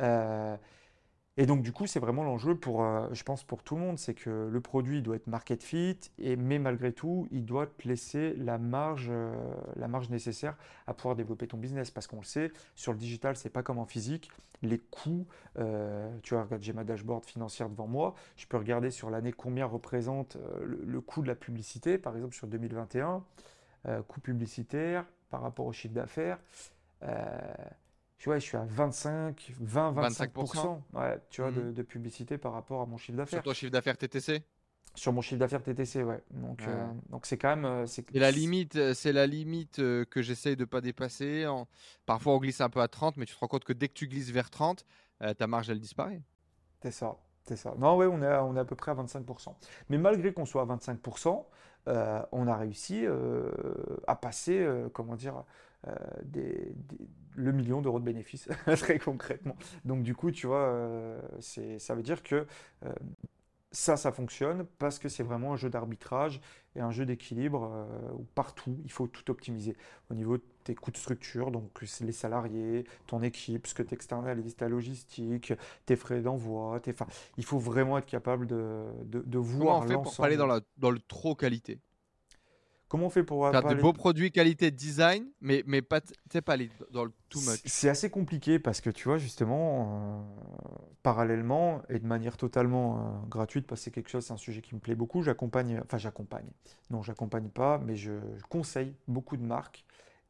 [0.00, 0.56] Euh,
[1.36, 3.98] et donc, du coup, c'est vraiment l'enjeu pour, euh, je pense, pour tout le monde,
[3.98, 8.34] c'est que le produit doit être market fit, mais malgré tout, il doit te laisser
[8.36, 9.34] la marge, euh,
[9.74, 11.90] la marge nécessaire à pouvoir développer ton business.
[11.90, 14.30] Parce qu'on le sait, sur le digital, c'est pas comme en physique.
[14.62, 15.26] Les coûts,
[15.58, 18.14] euh, tu vois, j'ai ma dashboard financière devant moi.
[18.36, 22.34] Je peux regarder sur l'année combien représente le, le coût de la publicité, par exemple
[22.34, 23.24] sur 2021,
[23.86, 26.38] euh, coût publicitaire par rapport au chiffre d'affaires.
[28.24, 31.72] Euh, tu vois, je suis à 25, 20, 25%, ouais, tu vois, de, Mhm.
[31.72, 33.42] de publicité par rapport à mon chiffre Sur d'affaires.
[33.42, 34.42] ton chiffre d'affaires TTC
[34.94, 36.22] Sur mon chiffre d'affaires TTC, ouais.
[36.30, 36.66] Donc, Ouais.
[36.68, 37.64] euh, donc c'est quand même.
[37.64, 41.46] euh, c'est C'est la limite, euh, c'est la limite euh, que j'essaye de pas dépasser.
[41.46, 41.68] En-
[42.06, 43.94] Parfois, on glisse un peu à 30, mais tu te rends compte que dès que
[43.94, 44.84] tu glisses vers 30,
[45.22, 46.22] euh, ta marge, elle disparaît.
[46.82, 47.74] C'est ça, c'est ça.
[47.78, 49.56] Non, ouais, on est, à, on est à peu près à 25%.
[49.88, 51.48] Mais malgré qu'on soit à 25%,
[51.88, 53.50] euh, on a réussi euh,
[54.06, 55.42] à passer, euh, comment dire, euh,
[56.24, 59.56] des- des- le million d'euros de bénéfices, très concrètement.
[59.84, 62.46] Donc du coup, tu vois, euh, ça veut dire que
[62.84, 62.92] euh,
[63.72, 66.40] ça, ça fonctionne parce que c'est vraiment un jeu d'arbitrage
[66.76, 69.76] et un jeu d'équilibre euh, où partout, il faut tout optimiser
[70.10, 71.70] au niveau de tes coûts de structure, donc
[72.00, 75.52] les salariés, ton équipe, ce que tu externalises, ta logistique,
[75.86, 76.92] tes frais d'envoi, tes...
[76.92, 80.46] enfin, il faut vraiment être capable de, de, de voir fait pour pas aller dans,
[80.46, 80.48] l'ensemble.
[80.48, 81.80] la, dans le trop qualité?
[82.88, 86.00] Comment on fait pour Faire pas de aller- beaux produits qualité design, mais, mais pas,
[86.00, 87.60] pas aller dans le too much.
[87.62, 90.22] C'est c'est assez compliqué parce que tu vois, justement, euh,
[91.02, 94.62] parallèlement et de manière totalement euh, gratuite, parce que c'est quelque chose, c'est un sujet
[94.62, 96.46] qui me plaît beaucoup, j'accompagne, enfin j'accompagne,
[96.90, 99.84] non, j'accompagne pas, mais je, je conseille beaucoup de marques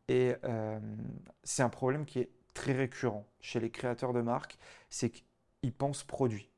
[0.08, 0.78] et euh,
[1.42, 4.58] c'est un problème qui est très récurrent chez les créateurs de marques,
[4.90, 6.50] c'est qu'ils pensent produit.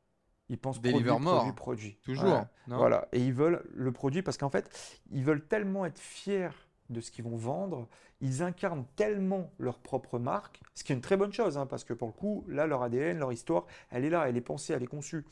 [0.49, 1.99] Ils pensent produit, produit, produit.
[2.03, 2.45] Toujours, Ouais.
[2.69, 4.71] non Voilà, et ils veulent le produit parce qu'en fait,
[5.11, 6.51] ils veulent tellement être fiers
[6.89, 7.89] de ce qu'ils vont vendre,
[8.21, 11.83] ils incarnent tellement leur propre marque, ce qui est une très bonne chose, hein, parce
[11.83, 14.73] que pour le coup, là, leur ADN, leur histoire, elle est là, elle est pensée,
[14.73, 15.25] elle est conçue.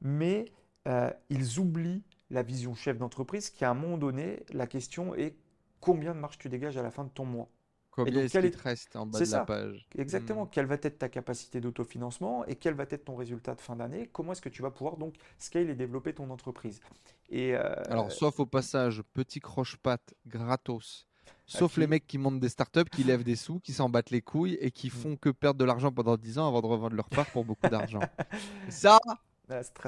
[0.00, 0.46] Mais
[0.86, 5.36] euh, ils oublient la vision chef d'entreprise, qui à un moment donné, la question est
[5.80, 7.48] combien de marge tu dégages à la fin de ton mois?
[7.92, 9.44] Combien est-ce est- te reste en bas C'est de la ça.
[9.44, 9.86] page?
[9.96, 10.44] Exactement.
[10.44, 10.50] Hmm.
[10.50, 14.08] Quelle va être ta capacité d'autofinancement et quel va être ton résultat de fin d'année?
[14.12, 16.80] Comment est-ce que tu vas pouvoir donc scale et développer ton entreprise?
[17.28, 21.06] Et euh, Alors, sauf au passage, petit croche-patte gratos
[21.46, 24.22] sauf les mecs qui montent des startups, qui lèvent des sous, qui s'en battent les
[24.22, 24.90] couilles et qui mm.
[24.90, 27.68] font que perdre de l'argent pendant 10 ans avant de revendre leur part pour beaucoup
[27.68, 28.00] d'argent.
[28.68, 28.98] Ça,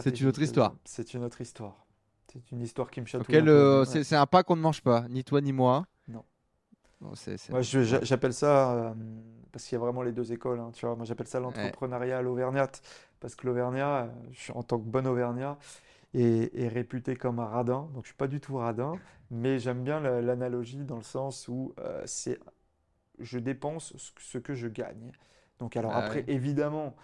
[0.00, 0.74] c'est une autre histoire.
[0.84, 1.86] C'est une autre histoire.
[2.32, 3.84] C'est une histoire qui me chatouille.
[3.86, 5.86] C'est un pas qu'on ne mange pas, ni toi ni moi.
[7.00, 8.94] Moi, j'appelle ça, euh,
[9.52, 12.18] parce qu'il y a vraiment les deux écoles, hein, tu vois, moi j'appelle ça l'entrepreneuriat
[12.18, 12.70] à l'Auvergnat,
[13.20, 14.09] parce que l'Auvergnat,
[14.54, 15.59] en tant que bon Auvergnat,
[16.14, 17.88] est, réputé comme un radin.
[17.92, 18.94] Donc je ne suis pas du tout radin,
[19.30, 22.38] mais j'aime bien l'analogie dans le sens où euh, c'est
[23.20, 25.12] je dépense ce que je gagne.
[25.59, 26.96] Donc alors ah après, évidemment,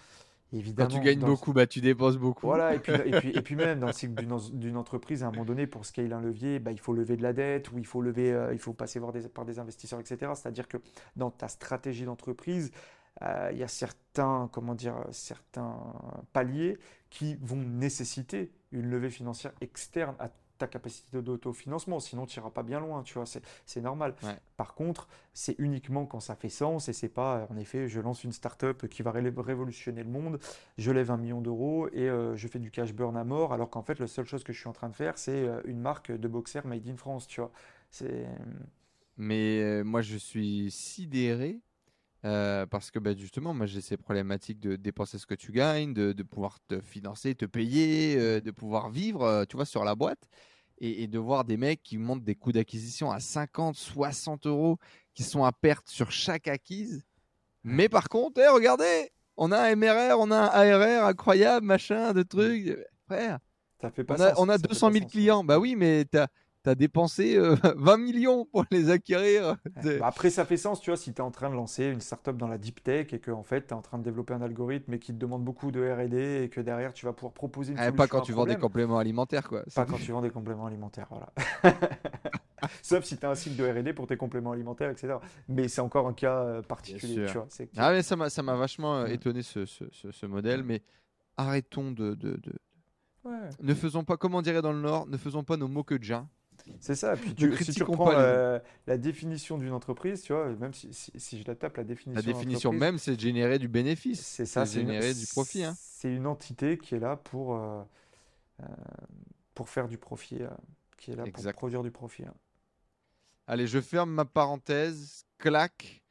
[0.52, 2.46] Évidemment, Quand tu gagnes beaucoup, bah, tu dépenses beaucoup.
[2.46, 4.14] Voilà, et puis, et puis, et puis même dans le cycle
[4.52, 7.22] d'une entreprise, à un moment donné, pour scaler un levier, bah, il faut lever de
[7.22, 10.00] la dette ou il faut, lever, euh, il faut passer voir des, par des investisseurs,
[10.00, 10.32] etc.
[10.34, 10.78] C'est-à-dire que
[11.14, 12.72] dans ta stratégie d'entreprise,
[13.22, 15.78] euh, il y a certains, comment dire, certains
[16.32, 16.78] paliers
[17.10, 20.30] qui vont nécessiter une levée financière externe à
[20.60, 24.14] ta capacité d'autofinancement, sinon tu n'iras pas bien loin, tu vois, c'est normal.
[24.56, 28.24] Par contre, c'est uniquement quand ça fait sens et c'est pas, en effet, je lance
[28.24, 30.38] une start-up qui va révolutionner le monde,
[30.78, 33.70] je lève un million d'euros et euh, je fais du cash burn à mort, alors
[33.70, 35.80] qu'en fait, la seule chose que je suis en train de faire, c'est euh, une
[35.80, 37.50] marque de boxer made in France, tu vois.
[39.16, 41.60] Mais moi, je suis sidéré
[42.26, 45.94] euh, parce que bah, justement, moi j'ai ces problématiques de dépenser ce que tu gagnes,
[45.94, 49.94] de, pouvoir te financer, te payer, euh, de pouvoir vivre, euh, tu vois, sur la
[49.94, 50.28] boîte.
[50.82, 54.78] Et, de voir des mecs qui montent des coûts d'acquisition à 50, 60 euros,
[55.12, 57.04] qui sont à perte sur chaque acquise.
[57.64, 62.22] Mais par contre, regardez, on a un MRR, on a un ARR incroyable, machin, de
[62.22, 62.78] trucs.
[63.06, 63.40] Frère,
[63.82, 65.44] ça fait pas on a, on a 200 000 clients.
[65.44, 66.18] Bah oui, mais tu
[66.60, 69.56] as tu as dépensé 20 euh, millions pour les acquérir.
[69.76, 72.00] Bah, après, ça fait sens, tu vois, si tu es en train de lancer une
[72.00, 74.34] startup dans la deep tech et que en fait, tu es en train de développer
[74.34, 77.32] un algorithme et qui te demande beaucoup de R&D et que derrière, tu vas pouvoir
[77.32, 79.62] proposer une eh, Pas quand tu vends des compléments alimentaires, quoi.
[79.74, 81.32] Pas quand tu vends des compléments alimentaires, voilà.
[82.82, 85.14] Sauf si tu as un cycle de R&D pour tes compléments alimentaires, etc.
[85.48, 87.48] Mais c'est encore un cas euh, particulier, tu vois.
[87.76, 90.82] Ah mais ça m'a vachement euh, étonné ce, ce, ce, modèle, mais
[91.36, 92.14] arrêtons de...
[92.14, 92.52] de, de...
[93.60, 95.94] Ne faisons pas, comme on dirait dans le Nord, ne faisons pas nos mots que
[95.94, 96.02] de
[96.80, 97.16] c'est ça.
[97.16, 101.46] Puis tu, si tu reprends la, définition d'une entreprise, tu vois, même si, si, je
[101.46, 102.26] la tape, la définition.
[102.26, 104.20] La définition même, c'est de générer du bénéfice.
[104.20, 104.66] C'est ça.
[104.66, 105.64] C'est générer du profit.
[105.64, 105.74] Hein.
[105.76, 107.82] C'est une entité qui est là pour, euh,
[108.60, 108.66] euh,
[109.54, 110.48] pour faire du profit, euh,
[110.96, 112.24] qui est là pour produire du profit.
[112.24, 112.34] Hein.
[113.46, 115.24] Allez, je ferme ma parenthèse.
[115.38, 116.02] Clac.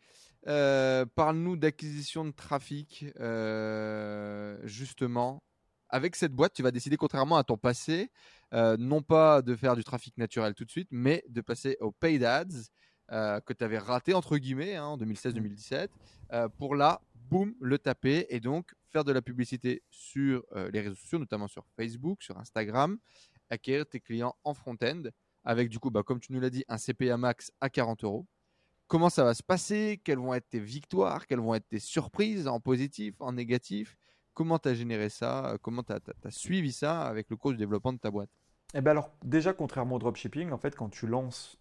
[0.46, 3.06] Parle-nous d'acquisition de trafic,
[4.64, 5.42] justement.
[5.90, 8.12] Avec cette boîte, tu vas décider, contrairement à ton passé,
[8.54, 11.92] euh, non pas de faire du trafic naturel tout de suite, mais de passer aux
[11.92, 12.46] paid ads
[13.12, 15.88] euh, que tu avais raté entre guillemets hein, en 2016-2017
[16.34, 20.96] euh, pour là, boum, le taper et donc faire de la publicité sur les réseaux
[20.96, 22.98] sociaux, notamment sur Facebook, sur Instagram,
[23.52, 25.04] acquérir tes clients en front-end
[25.44, 28.28] avec du coup, bah, comme tu nous l'as dit, un CPA max à 40 euros.
[28.88, 32.48] Comment ça va se passer, quelles vont être tes victoires, quelles vont être tes surprises
[32.48, 33.96] en positif, en négatif,
[34.34, 37.94] comment tu as généré ça, comment tu as, suivi ça avec le cours du développement
[37.94, 38.30] de ta boîte?
[38.76, 41.60] Eh ben alors, déjà, contrairement au dropshipping, en fait, quand tu lances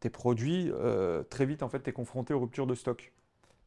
[0.00, 3.12] tes produits, euh, très vite, en fait, tu es confronté aux ruptures de stock.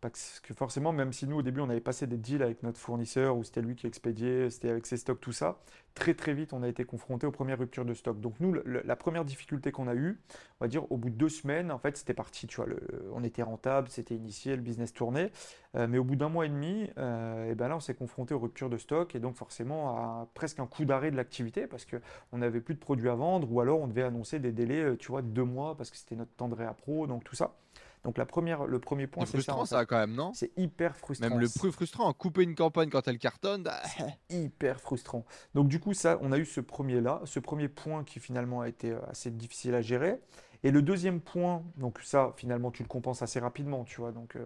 [0.02, 2.80] Parce que forcément, même si nous, au début, on avait passé des deals avec notre
[2.80, 5.60] fournisseur, où c'était lui qui expédiait, c'était avec ses stocks, tout ça,
[5.94, 8.20] très très vite, on a été confronté aux premières ruptures de stock.
[8.22, 10.20] Donc nous, la première difficulté qu'on a eue,
[10.60, 12.68] on va dire, au bout de deux semaines, en fait, c'était parti, tu vois,
[13.14, 15.32] on était rentable, c'était initié, le business tournait,
[15.76, 17.94] euh, mais au bout d'un mois et demi, et euh, eh ben là, on s'est
[17.94, 21.68] confronté aux ruptures de stock, et donc forcément à presque un coup d'arrêt de l'activité,
[21.68, 24.82] parce qu'on n'avait plus de produits à vendre, ou alors on devait annoncer des délais,
[24.82, 27.36] euh, tu vois, de deux mois, parce que c'était notre temps de réappro, donc tout
[27.36, 27.56] ça.
[28.04, 31.30] Donc la première, le premier point, c'est frustrant ça, quand même, non C'est hyper frustrant.
[31.30, 33.82] Même le plus frustrant, couper une campagne quand elle cartonne, bah,
[34.30, 35.26] hyper frustrant.
[35.54, 38.62] Donc du coup, ça, on a eu ce premier là, ce premier point qui finalement
[38.62, 40.20] a été euh, assez difficile à gérer.
[40.64, 44.12] Et le deuxième point, donc ça, finalement, tu le compenses assez rapidement, tu vois.
[44.12, 44.46] Donc, euh,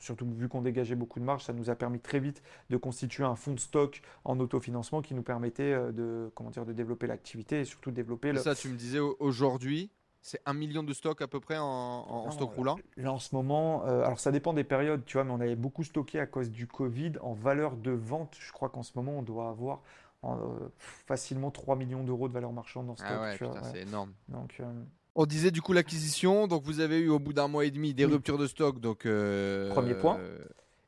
[0.00, 3.22] surtout vu qu'on dégageait beaucoup de marge, ça nous a permis très vite de constituer
[3.22, 7.06] un fonds de stock en autofinancement qui nous permettait euh, de, comment dire, de développer
[7.06, 8.32] l'activité et surtout de développer.
[8.32, 8.40] Le...
[8.40, 9.90] Ça, tu me disais aujourd'hui,
[10.24, 13.84] c'est un million de stocks à peu près en, stock roulant Là, en ce moment,
[13.84, 16.50] euh, alors ça dépend des périodes, tu vois, mais on avait beaucoup stocké à cause
[16.50, 17.12] du Covid.
[17.20, 19.82] En valeur de vente, je crois qu'en ce moment, on doit avoir
[20.24, 20.36] euh,
[20.78, 23.54] facilement 3 millions d'euros de valeur marchande en ah stock.
[23.70, 24.14] c'est énorme.
[24.28, 24.72] Donc, euh,
[25.14, 27.92] On disait du coup l'acquisition, donc vous avez eu au bout d'un mois et demi
[27.92, 28.80] des ruptures de stock.
[28.80, 30.18] Donc, Premier point.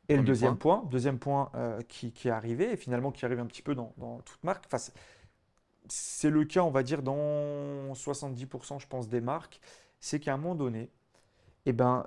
[0.09, 1.53] Et le deuxième point, deuxième point
[1.89, 4.79] qui, est arrivé, et finalement qui arrive un petit peu dans, dans toute marque, enfin,
[5.89, 9.61] c'est le cas, on va dire, dans 70%, je pense, des marques,
[10.01, 10.91] c'est qu'à un moment donné,
[11.67, 12.07] eh ben,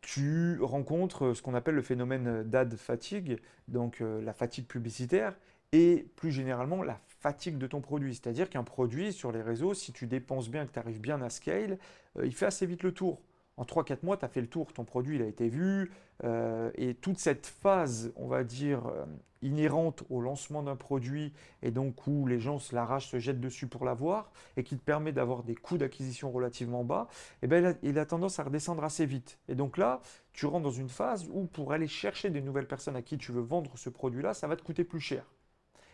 [0.00, 5.36] tu rencontres ce qu'on appelle le phénomène d'ad fatigue, donc euh, la fatigue publicitaire,
[5.72, 8.14] et plus généralement la fatigue de ton produit.
[8.14, 11.30] C'est-à-dire qu'un produit sur les réseaux, si tu dépenses bien, que tu arrives bien à
[11.30, 11.78] scale,
[12.18, 13.20] euh, il fait assez vite le tour.
[13.56, 15.92] En 3-4 mois, tu as fait le tour, ton produit il a été vu,
[16.24, 19.04] euh, et toute cette phase, on va dire, euh,
[19.42, 23.68] inhérente au lancement d'un produit, et donc où les gens se l'arrachent, se jettent dessus
[23.68, 27.06] pour l'avoir, et qui te permet d'avoir des coûts d'acquisition relativement bas,
[27.42, 29.38] et eh ben, il, a, tendance à redescendre assez vite.
[29.48, 30.00] Et donc là,
[30.32, 33.30] tu rentres dans une phase où pour aller chercher des nouvelles personnes à qui tu
[33.30, 35.24] veux vendre ce produit-là, ça va te coûter plus cher.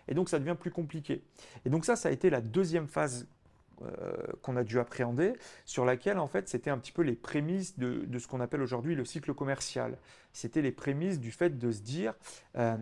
[0.09, 1.23] Et donc ça devient plus compliqué.
[1.64, 3.29] Et donc ça, ça a été la deuxième phase
[4.43, 8.07] qu'on a dû appréhender, sur laquelle en fait c'était un petit peu les prémices de,
[8.19, 9.99] ce qu'on appelle aujourd'hui le cycle commercial.
[10.33, 12.14] C'était les prémices du fait de se dire,
[12.57, 12.77] euh,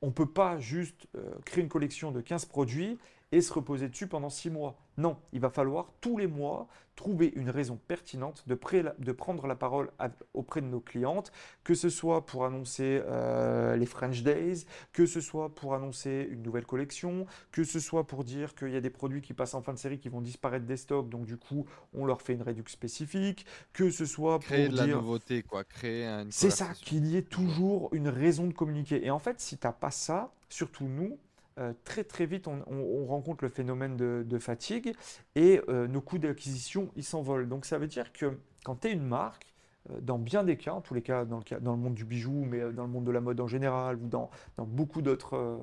[0.00, 2.98] on ne peut pas juste euh, créer une collection de 15 produits
[3.30, 4.81] et se reposer dessus pendant 6 mois.
[4.98, 8.58] Non, il va falloir tous les mois trouver une raison pertinente de,
[8.98, 9.90] de prendre la parole
[10.34, 11.32] auprès de nos clientes,
[11.64, 16.42] que ce soit pour annoncer euh, les French Days, que ce soit pour annoncer une
[16.42, 19.62] nouvelle collection, que ce soit pour dire qu'il y a des produits qui passent en
[19.62, 22.42] fin de série qui vont disparaître des stocks, donc du coup on leur fait une
[22.42, 26.26] réduction spécifique, que ce soit créer pour de la nouveauté, quoi, créer un.
[26.30, 29.04] C'est ça, qu'il y ait toujours une raison de communiquer.
[29.04, 31.18] Et en fait, si tu n'as pas ça, surtout nous,
[31.58, 34.94] euh, très très vite on, rencontre le phénomène de, fatigue
[35.34, 37.48] et euh, nos coûts d'acquisition ils s'envolent.
[37.48, 39.52] Donc ça veut dire que quand tu es une marque,
[39.90, 42.06] euh, dans bien des cas, en tous les cas dans, le dans le monde du
[42.06, 45.60] bijou, mais dans le monde de la mode en général ou dans, dans beaucoup d'autres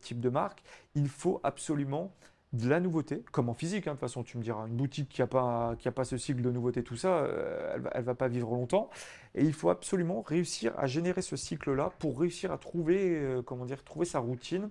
[0.00, 0.62] types de marques,
[0.94, 2.14] il faut absolument
[2.54, 5.10] de la nouveauté, comme en physique, hein, de toute façon tu me diras, une boutique
[5.10, 7.28] qui n'a pas, pas ce cycle de nouveauté, tout ça,
[7.74, 8.88] elle ne va, pas vivre longtemps.
[9.34, 13.84] Et il faut absolument réussir à générer ce cycle-là pour réussir à trouver, comment dire,
[13.84, 14.70] trouver sa routine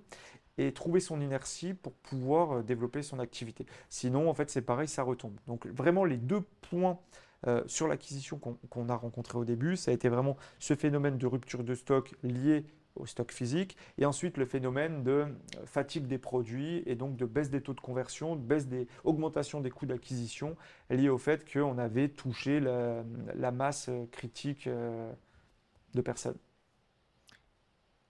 [0.58, 3.66] et trouver son inertie pour pouvoir euh, développer son activité.
[3.90, 5.38] Sinon, en fait, c'est pareil, ça retombe.
[5.48, 7.00] Donc vraiment, les deux points
[7.48, 11.28] euh, sur l'acquisition qu'on a rencontré au début, ça a été vraiment ce phénomène de
[11.28, 12.66] rupture de stock lié
[12.96, 15.26] au stock physique, et ensuite le phénomène de euh,
[15.66, 19.62] fatigue des produits et donc de baisse des taux de conversion, de baisse des augmentation
[19.62, 20.58] des coûts d'acquisition
[20.90, 26.38] liés au fait qu'on avait touché la, masse critique de personnes.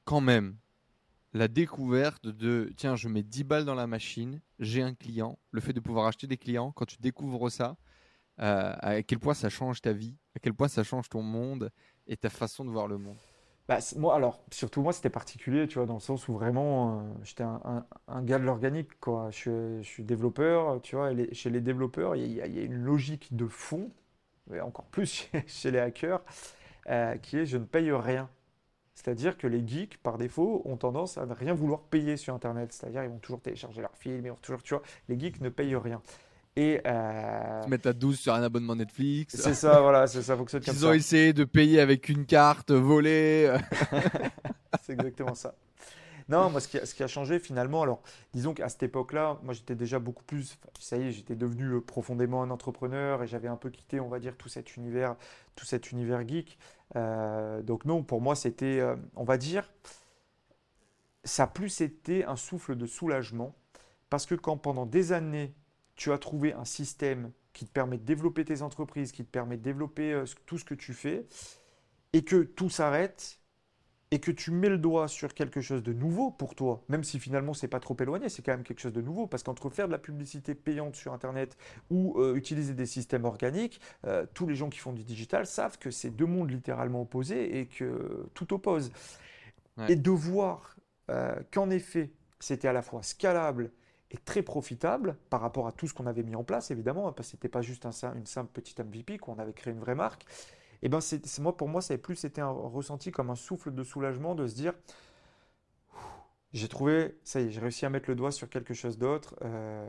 [0.06, 0.56] Quand même,
[1.38, 5.62] la découverte de tiens, je mets 10 balles dans la machine, j'ai un client, le
[5.62, 7.78] fait de pouvoir acheter des clients, quand tu découvres ça,
[8.40, 11.72] euh, à quel point ça change ta vie, à quel point ça change ton monde
[12.08, 13.18] et ta façon de voir le monde.
[13.68, 17.04] Bah, moi, alors, surtout moi, c'était particulier, tu vois, dans le sens où vraiment, euh,
[17.24, 17.86] j'étais un,
[18.24, 18.92] gars de l'organique.
[19.32, 23.92] Je, suis développeur, tu vois, chez les développeurs, il y, a une logique de fond,
[24.54, 26.24] et encore plus chez, les hackers,
[26.90, 28.30] euh, qui est je ne paye rien.
[28.98, 32.74] C'est-à-dire que les geeks, par défaut, ont tendance à ne rien vouloir payer sur Internet.
[32.74, 35.50] C'est-à-dire ils vont toujours télécharger leurs films, ils vont toujours, tu vois, les geeks ne
[35.50, 36.02] payent rien.
[36.56, 37.64] Et euh...
[37.64, 39.36] Se mettre à 12 sur un abonnement Netflix.
[39.38, 42.72] C'est ça, voilà, c'est ça, fonctionne comme Ils ont essayé de payer avec une carte
[42.72, 43.56] volée.
[44.82, 45.54] c'est exactement ça.
[46.30, 48.02] Non, moi, ce qui, a, changé finalement, alors,
[48.34, 51.82] disons qu'à cette époque-là, moi, j'étais déjà beaucoup plus, ça y est, j'étais devenu euh,
[51.82, 55.16] profondément un entrepreneur et j'avais un peu quitté, on va dire, tout cet univers,
[55.56, 56.58] tout cet univers geek.
[56.98, 59.72] Euh, donc non, pour moi, c'était, euh, on va dire,
[61.24, 63.56] ça a plus été un souffle de soulagement
[64.10, 65.54] parce que quand pendant des années,
[65.96, 69.58] tu as trouvé un système qui te permet de développer tes entreprises, qui te permet
[69.58, 71.26] de développer tout ce que tu fais,
[72.14, 73.37] et que tout s'arrête,
[74.12, 77.20] et que tu mets le doigt sur quelque chose de nouveau pour toi, même si
[77.20, 79.88] finalement c'est pas trop éloigné, c'est quand même quelque chose de nouveau, parce qu'entre faire
[79.88, 81.58] de la publicité payante sur Internet
[81.90, 85.78] ou euh, utiliser des systèmes organiques, euh, tous les gens qui font du digital savent
[85.78, 88.92] que c'est deux mondes littéralement opposés et que tout oppose.
[89.90, 90.76] Et de voir
[91.12, 93.72] euh, qu'en effet, c'était à la fois scalable
[94.10, 97.28] et très profitable par rapport à tout ce qu'on avait mis en place, évidemment, parce
[97.28, 99.94] que ce n'était pas juste un, une simple petite MVP, qu'on avait créé une vraie
[99.94, 100.26] marque,
[100.82, 103.36] et eh ben c'est moi pour moi ça a plus été un ressenti comme un
[103.36, 104.74] souffle de soulagement de se dire
[106.54, 109.36] j'ai trouvé ça y est j'ai réussi à mettre le doigt sur quelque chose d'autre
[109.44, 109.88] euh,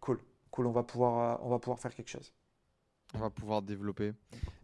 [0.00, 0.18] cool
[0.66, 2.32] on va pouvoir on va pouvoir faire quelque chose.
[3.14, 4.12] On va pouvoir développer.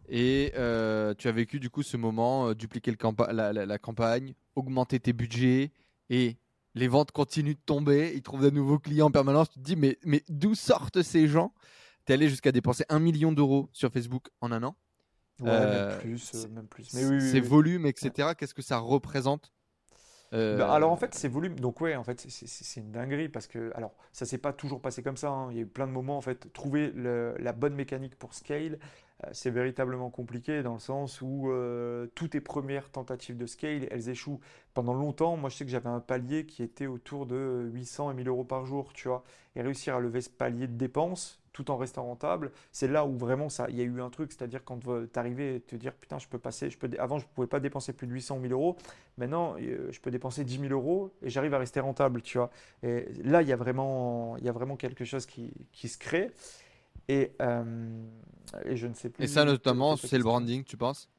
[0.07, 2.93] Et euh, tu as vécu du coup ce moment euh, dupliquer
[3.31, 5.71] la, campagne augmenter tes budgets
[6.09, 6.37] et
[6.73, 9.49] les ventes continuent de tomber ils trouvent de nouveaux clients en permanence.
[9.49, 11.53] Tu te dis mais mais d'où sortent ces gens?
[12.05, 14.75] Tu es allé jusqu'à dépenser un million d'euros sur Facebook en un an?
[15.39, 16.93] Ouais, même euh, plus, même plus.
[16.93, 18.29] Mais oui, ces volumes, etc.
[18.37, 19.51] Qu'est-ce que ça représente
[20.33, 23.47] euh, bah, alors en fait, ces volumes, donc ouais, en fait, c'est une dinguerie parce
[23.47, 25.29] que, alors, ça s'est pas toujours passé comme ça.
[25.29, 25.47] Hein.
[25.51, 28.73] Il y a eu plein de moments, en fait, trouver la bonne mécanique pour scale,
[28.73, 28.77] euh,
[29.31, 31.51] c'est véritablement compliqué dans le sens où
[32.15, 34.39] toutes tes premières tentatives de scale, elles échouent.
[34.73, 38.13] Pendant longtemps, moi, je sais que j'avais un palier qui était autour de 800 et
[38.13, 39.23] 1000 euros par jour, tu vois,
[39.55, 43.17] et réussir à lever ce palier de dépenses, tout en restant rentable, c'est là où
[43.17, 45.91] vraiment ça, il y a eu un truc, c'est-à-dire quand tu arrivais à te dire
[45.93, 48.39] putain, je peux passer, je peux, avant je ne pouvais pas dépenser plus de 800
[48.41, 48.77] 000 euros,
[49.17, 52.51] maintenant euh, je peux dépenser 10 000 euros et j'arrive à rester rentable, tu vois.
[52.83, 56.29] Et là, il y a vraiment, il y a vraiment quelque chose qui se crée.
[57.07, 57.31] Et,
[58.65, 59.23] et je ne sais plus.
[59.23, 61.09] Et ça, notamment, c'est le branding, tu penses?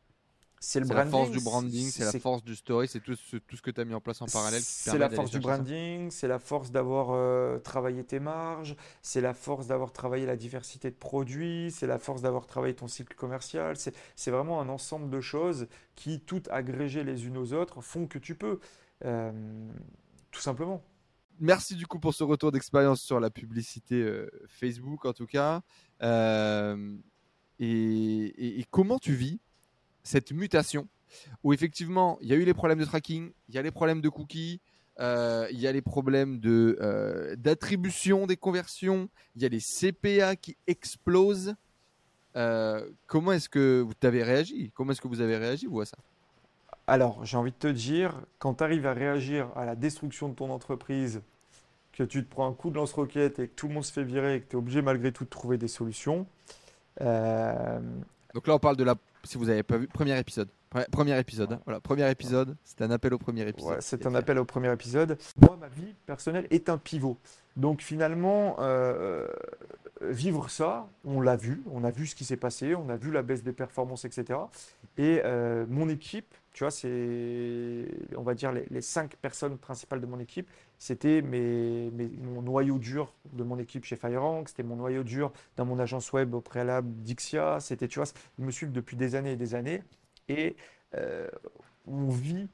[0.61, 3.15] C'est la force du branding, c'est la force du story, c'est tout,
[3.47, 4.61] tout, ce que tu as mis en place en parallèle.
[4.61, 9.35] C'est la force du branding, c'est la force d'avoir euh, travaillé tes marges, c'est la
[9.35, 13.77] force d'avoir travaillé la diversité de produits, c'est la force d'avoir travaillé ton cycle commercial.
[13.77, 18.19] C'est vraiment un ensemble de choses qui, toutes agrégées les unes aux autres, font que
[18.19, 18.59] tu peux.
[19.05, 19.31] Euh,
[20.33, 20.83] tout simplement.
[21.41, 25.63] Merci du coup pour ce retour d'expérience sur la publicité euh, Facebook en tout cas.
[27.61, 29.41] et, comment tu vis
[30.03, 30.89] cette mutation
[31.43, 34.01] où effectivement il y a eu les problèmes de tracking, il y a les problèmes
[34.01, 34.61] de cookies,
[35.01, 39.61] euh, il y a les problèmes de euh, d'attribution des conversions, il y a les
[39.61, 41.55] CPA qui explosent.
[42.37, 44.73] Euh, comment est-ce que vous avez réagi?
[44.75, 45.97] Comment est-ce que vous avez réagi vous à ça?
[46.89, 50.35] Alors j'ai envie de te dire, quand tu arrives à réagir à la destruction de
[50.35, 51.21] ton entreprise,
[51.93, 54.05] que tu te prends un coup de lance-roquette et que tout le monde se fait
[54.05, 56.27] virer et que tu es obligé malgré tout de trouver des solutions.
[56.99, 57.07] Donc
[58.47, 60.49] là on parle de la si vous n'avez pas vu, premier épisode.
[60.91, 61.61] Premier épisode, hein.
[61.65, 63.81] voilà, premier épisode, c'est un appel au premier épisode.
[63.81, 65.19] c'est un appel au premier épisode.
[65.41, 67.17] Moi, ma vie personnelle est un pivot.
[67.57, 69.27] Donc finalement, euh,
[70.03, 73.11] vivre ça, on l'a vu, on a vu ce qui s'est passé, on a vu
[73.11, 74.39] la baisse des performances, etc.
[74.99, 77.87] Et euh, mon équipe, tu vois, c'est,
[78.17, 81.89] on va dire, les, cinq personnes principales de mon équipe, c'était mes,
[82.19, 86.13] mon noyau dur de mon équipe chez FireRank, c'était mon noyau dur dans mon agence
[86.13, 88.09] web au préalable Dixia, c'était, tu vois,
[88.41, 89.85] ils me suivent depuis des années et des années.
[90.29, 90.57] Et
[90.97, 91.29] euh,
[91.87, 92.49] on vit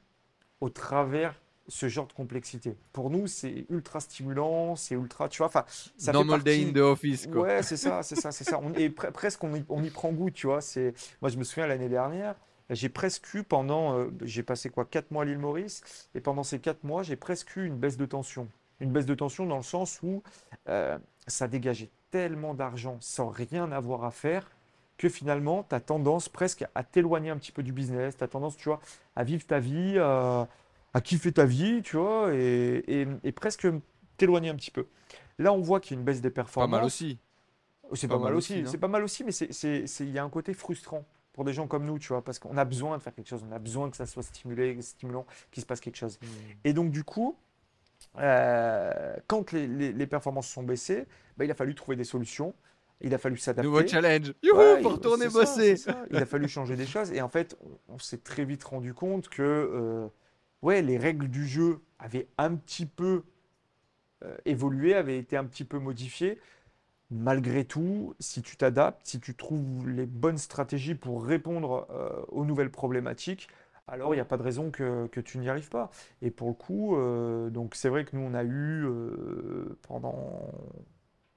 [0.61, 1.33] au travers
[1.67, 2.77] ce genre de complexité.
[2.93, 5.65] Pour nous, c'est ultra stimulant, c'est ultra, tu vois, enfin,
[5.97, 7.41] ça Normal fait day in the office, quoi.
[7.41, 8.59] Ouais, c'est ça, c'est ça, c'est ça.
[8.61, 10.61] On, et presque, on y, on y, prend goût, tu vois.
[10.61, 10.93] C'est,
[11.23, 12.35] moi, je me souviens l'année dernière,
[12.69, 16.43] j'ai presque eu pendant, euh, j'ai passé quoi, 4 mois à l'île Maurice, et pendant
[16.43, 18.47] ces 4 mois, j'ai presque eu une baisse de tension.
[18.79, 20.23] Une baisse de tension dans le sens où
[20.67, 20.97] euh,
[21.27, 24.49] ça dégageait tellement d'argent sans rien avoir à faire
[24.97, 28.27] que finalement, tu as tendance presque à t'éloigner un petit peu du business, tu as
[28.27, 28.79] tendance, tu vois,
[29.15, 30.47] à vivre ta vie, à,
[30.93, 33.05] à kiffer ta vie, tu vois, et,
[33.35, 33.67] presque
[34.15, 34.87] t'éloigner un petit peu.
[35.37, 36.71] Là, on voit qu'il y a une baisse des performances.
[36.71, 37.17] Pas mal aussi.
[37.93, 38.63] C'est pas, mal aussi.
[38.65, 41.05] C'est pas mal aussi, mais il y a un côté frustrant
[41.35, 43.43] pour des gens comme nous, tu vois, parce qu'on a besoin de faire quelque chose,
[43.47, 46.17] on a besoin que ça soit stimulé, stimulant, qu'il se passe quelque chose.
[46.21, 46.25] Mmh.
[46.63, 47.37] Et donc, du coup,
[48.17, 51.05] euh, quand les, performances sont baissées,
[51.35, 52.55] bah, il a fallu trouver des solutions.
[53.01, 53.67] Il a fallu s'adapter.
[53.67, 54.33] Nouveau challenge.
[54.41, 55.75] Youhou, pour retourner bosser.
[56.09, 57.11] il a fallu changer des choses.
[57.11, 57.57] Et en fait,
[57.89, 60.07] on, s'est très vite rendu compte que euh,
[60.61, 63.23] ouais, les règles du jeu avaient un petit peu
[64.23, 66.39] euh, évolué, avaient été un petit peu modifiées.
[67.15, 72.45] Malgré tout, si tu t'adaptes, si tu trouves les bonnes stratégies pour répondre euh, aux
[72.45, 73.47] nouvelles problématiques,
[73.87, 75.91] alors il n'y a pas de raison que, tu n'y arrives pas.
[76.21, 78.85] Et pour le coup, euh, donc c'est vrai que nous, on a eu
[79.83, 80.51] pendant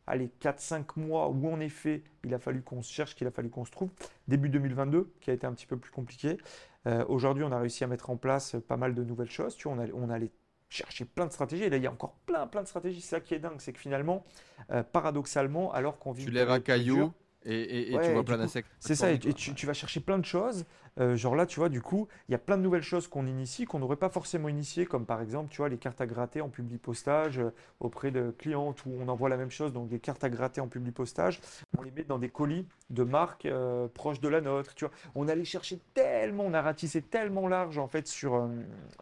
[0.08, 3.50] allez, 4-5 mois où en effet, il a fallu qu'on se cherche, qu'il a fallu
[3.50, 3.90] qu'on se trouve.
[4.26, 6.38] Début 2022, qui a été un petit peu plus compliqué.
[6.86, 9.56] Euh, aujourd'hui, on a réussi à mettre en place pas mal de nouvelles choses.
[9.56, 10.30] Tu vois, on, a, on allait
[10.68, 11.64] chercher plein de stratégies.
[11.64, 13.00] Et là, il y a encore plein, plein de stratégies.
[13.00, 14.24] C'est ça qui est dingue, c'est que finalement,
[14.70, 16.24] euh, paradoxalement, alors qu'on vit.
[16.24, 17.12] Tu lèves un caillou.
[17.44, 18.68] Et, tu vois plein d'insectes.
[18.78, 20.66] C'est ça, et, tu, vas chercher plein de choses.
[21.00, 23.26] Euh, genre là, tu vois, du coup, il y a plein de nouvelles choses qu'on
[23.26, 26.40] initie, qu'on n'aurait pas forcément initiées, comme par exemple, tu vois, les cartes à gratter
[26.40, 30.00] en public postage euh, auprès de clients où on envoie la même chose, donc des
[30.00, 31.40] cartes à gratter en public postage.
[31.78, 34.74] On les met dans des colis de marques euh, proches de la nôtre.
[34.74, 38.48] Tu vois, on allait chercher tellement, on a ratissé tellement large en fait sur,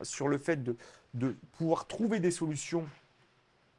[0.02, 0.76] sur le fait de,
[1.14, 2.84] de pouvoir trouver des solutions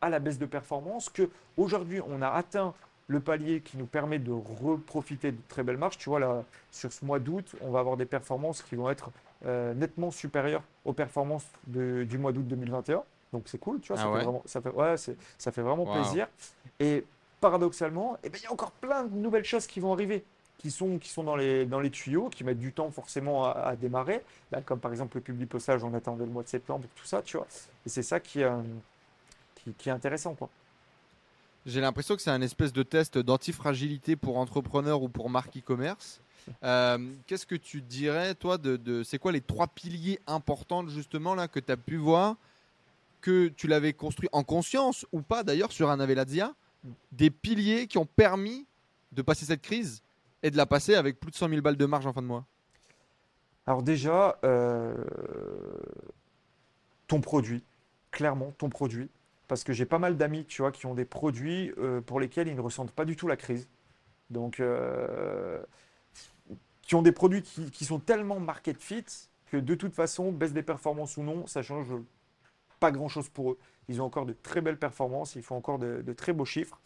[0.01, 2.73] à la baisse de performance que aujourd'hui on a atteint
[3.07, 5.97] le palier qui nous permet de reprofiter de très belles marches.
[5.97, 9.11] Tu vois, là, sur ce mois d'août, on va avoir des performances qui vont être
[9.45, 13.03] euh, nettement supérieures aux performances du mois d'août 2021.
[13.33, 14.95] Donc c'est cool, tu vois, ça, ah fait vraiment, ça, fait, ouais,
[15.37, 16.27] ça fait vraiment plaisir.
[16.79, 17.05] Et
[17.39, 20.23] paradoxalement, eh ben, il y a encore plein de nouvelles choses qui vont arriver,
[20.57, 23.75] qui sont, qui sont dans, les, dans les tuyaux, qui mettent du temps forcément à,
[23.75, 27.05] démarrer, bah, comme par exemple le public postage, on attendait le mois de septembre, tout
[27.05, 27.47] ça, tu vois.
[27.85, 28.61] Et c'est ça qui, euh,
[29.55, 30.49] qui, qui est intéressant, quoi.
[31.67, 36.21] J'ai l'impression que c'est un espèce de test d'antifragilité pour entrepreneurs ou pour marque e-commerce.
[36.63, 41.49] Euh, qu'est-ce que tu dirais, toi, de, c'est quoi les trois piliers importants justement là
[41.49, 42.37] que tu as pu voir,
[43.19, 46.53] que tu l'avais construit en conscience ou pas d'ailleurs sur un Avelazia,
[47.11, 48.65] des piliers qui ont permis
[49.11, 50.03] de passer cette crise
[50.43, 52.27] et de la passer avec plus de 100 000 balles de marge en fin de
[52.27, 52.45] mois
[53.65, 54.95] Alors déjà, euh,
[57.07, 57.63] ton produit,
[58.11, 59.09] clairement ton produit
[59.47, 62.47] parce que j'ai pas mal d'amis, tu vois, qui ont des produits euh, pour lesquels
[62.47, 63.67] ils ne ressentent pas du tout la crise.
[64.29, 65.61] Donc, euh,
[66.81, 69.05] qui ont des produits qui, sont tellement market fit
[69.47, 71.87] que de toute façon, baisse des performances ou non, ça change
[72.79, 73.57] pas grand-chose pour eux.
[73.87, 76.79] Ils ont encore de très belles performances, ils font encore de, très beaux chiffres.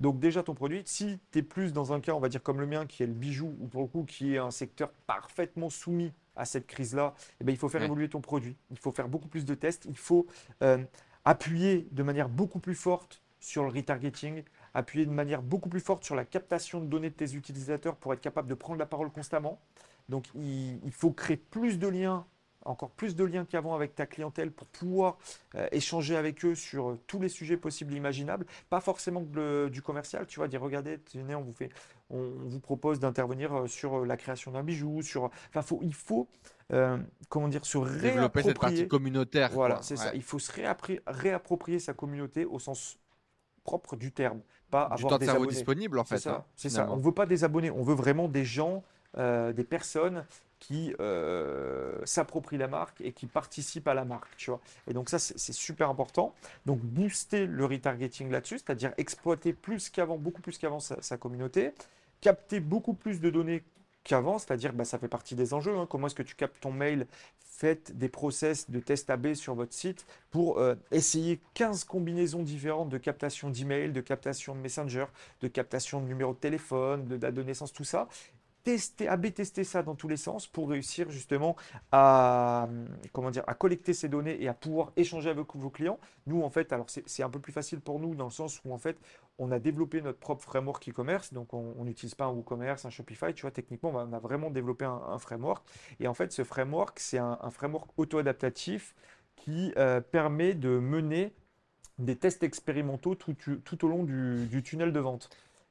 [0.00, 2.60] Donc déjà ton produit, si tu es plus dans un cas, on va dire comme
[2.60, 5.70] le mien, qui est le bijou, ou pour le coup qui est un secteur parfaitement
[5.70, 8.56] soumis à cette crise-là, eh ben, il faut faire évoluer ton produit.
[8.70, 9.86] Il faut faire beaucoup plus de tests.
[9.86, 10.26] Il faut
[10.62, 10.78] euh,
[11.24, 16.04] appuyer de manière beaucoup plus forte sur le retargeting, appuyer de manière beaucoup plus forte
[16.04, 19.10] sur la captation de données de tes utilisateurs pour être capable de prendre la parole
[19.10, 19.60] constamment.
[20.08, 22.24] Donc il, il faut créer plus de liens
[22.64, 25.18] encore plus de liens qu'avant avec ta clientèle pour pouvoir
[25.54, 28.46] euh, échanger avec eux sur euh, tous les sujets possibles et imaginables.
[28.70, 31.70] Pas forcément du commercial, tu vois, dire regardez, on vous, fait,
[32.10, 35.30] on, vous propose d'intervenir euh, sur la création d'un bijou, sur.
[35.48, 36.28] Enfin, faut, il faut.
[37.28, 38.12] comment dire, se réapproprier.
[38.12, 39.50] Développer cette partie communautaire.
[39.52, 40.14] Voilà, c'est ça.
[40.14, 40.52] Il faut se
[41.06, 42.98] réapproprier sa communauté au sens
[43.64, 44.40] propre du terme.
[44.70, 45.52] Pas avoir des abonnés.
[45.52, 46.18] disponible en fait.
[46.18, 46.44] C'est ça.
[46.44, 46.90] Hein, ça.
[46.90, 48.82] On ne veut pas des abonnés, on veut vraiment des gens,
[49.16, 50.24] des personnes
[50.58, 54.60] qui euh, s'approprient la marque et qui participent à la marque, tu vois.
[54.86, 56.34] Et donc ça, c'est super important.
[56.66, 61.72] Donc booster le retargeting là-dessus, c'est-à-dire exploiter plus qu'avant, beaucoup plus qu'avant sa, communauté,
[62.20, 63.62] capter beaucoup plus de données
[64.04, 65.76] qu'avant, c'est-à-dire bah, ça fait partie des enjeux.
[65.76, 65.86] Hein.
[65.88, 67.06] Comment est-ce que tu captes ton mail
[67.40, 72.88] Faites des process de test AB sur votre site pour euh, essayer 15 combinaisons différentes
[72.88, 75.06] de captation d'email, de captation de messenger,
[75.40, 78.08] de captation de numéro de téléphone, de date de naissance, tout ça
[78.68, 81.56] tester, AB tester ça dans tous les sens pour réussir justement
[81.90, 82.68] à,
[83.14, 85.98] comment dire, à collecter ces données et à pouvoir échanger avec vos clients.
[86.26, 88.74] Nous, en fait, alors c'est un peu plus facile pour nous dans le sens où
[88.74, 88.98] en fait,
[89.38, 93.32] on a développé notre propre framework e-commerce, donc on n'utilise pas un WooCommerce, un Shopify,
[93.32, 95.66] tu vois, techniquement, on a vraiment développé un, framework.
[95.98, 98.94] Et en fait, ce framework, c'est un, framework auto-adaptatif
[99.34, 101.32] qui euh, permet de mener
[101.98, 105.30] des tests expérimentaux tout au long du tunnel de vente.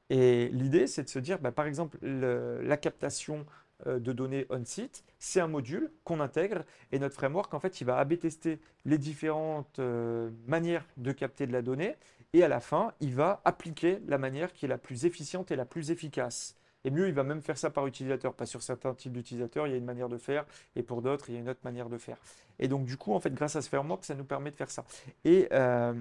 [0.09, 3.45] Et l'idée, c'est de se dire, bah, par exemple, la captation
[3.85, 7.83] euh, de données on-site, c'est un module qu'on intègre et notre framework, en fait, il
[7.83, 11.95] va AB tester les différentes euh, manières de capter de la donnée
[12.33, 15.55] et à la fin, il va appliquer la manière qui est la plus efficiente et
[15.55, 16.55] la plus efficace.
[16.83, 18.33] Et mieux, il va même faire ça par utilisateur.
[18.33, 20.45] Pas sur certains types d'utilisateurs, il y a une manière de faire,
[20.75, 22.17] et pour d'autres, il y a une autre manière de faire.
[22.59, 24.71] Et donc, du coup, en fait, grâce à ce framework, ça nous permet de faire
[24.71, 24.85] ça.
[25.25, 25.93] Et euh,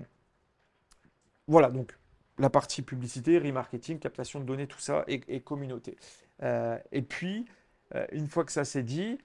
[1.48, 1.96] voilà, donc
[2.38, 5.96] la partie publicité, remarketing, captation de données, tout ça, et, communauté.
[6.42, 7.46] Euh, et puis,
[7.94, 9.18] euh, une fois que ça s'est dit,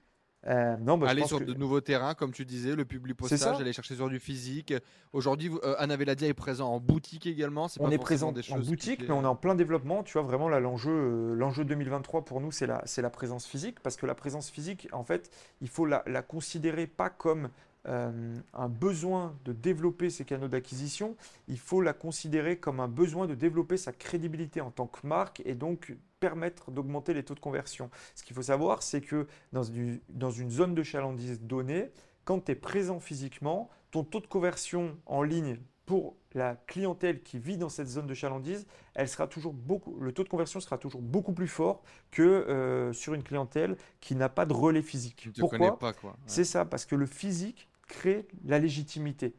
[0.48, 3.72] euh, non, bah, aller sur de nouveaux terrains, comme tu disais, le public postage, aller
[3.72, 4.74] chercher sur du physique.
[5.12, 7.68] Aujourd'hui, Anna Veladia est présent en boutique également.
[7.78, 10.02] on est présent en boutique, mais on est en plein développement.
[10.02, 13.78] Tu vois, vraiment, là, l'enjeu, l'enjeu 2023 pour nous, c'est la, c'est la présence physique.
[13.80, 17.48] Parce que la présence physique, en fait, il faut la, la considérer pas comme
[17.88, 21.16] euh, un besoin de développer ses canaux d'acquisition,
[21.48, 25.42] il faut la considérer comme un besoin de développer sa crédibilité en tant que marque
[25.44, 27.90] et donc permettre d'augmenter les taux de conversion.
[28.14, 29.64] Ce qu'il faut savoir, c'est que dans,
[30.10, 31.90] dans une zone de chalandise donnée,
[32.24, 37.38] quand tu es présent physiquement, ton taux de conversion en ligne pour la clientèle qui
[37.38, 40.78] vit dans cette zone de chalandise, elle sera toujours beaucoup, le taux de conversion sera
[40.78, 45.28] toujours beaucoup plus fort que euh, sur une clientèle qui n'a pas de relais physique.
[45.38, 45.78] Pourquoi?
[46.26, 49.34] C'est ça, parce que le physique, crée la légitimité.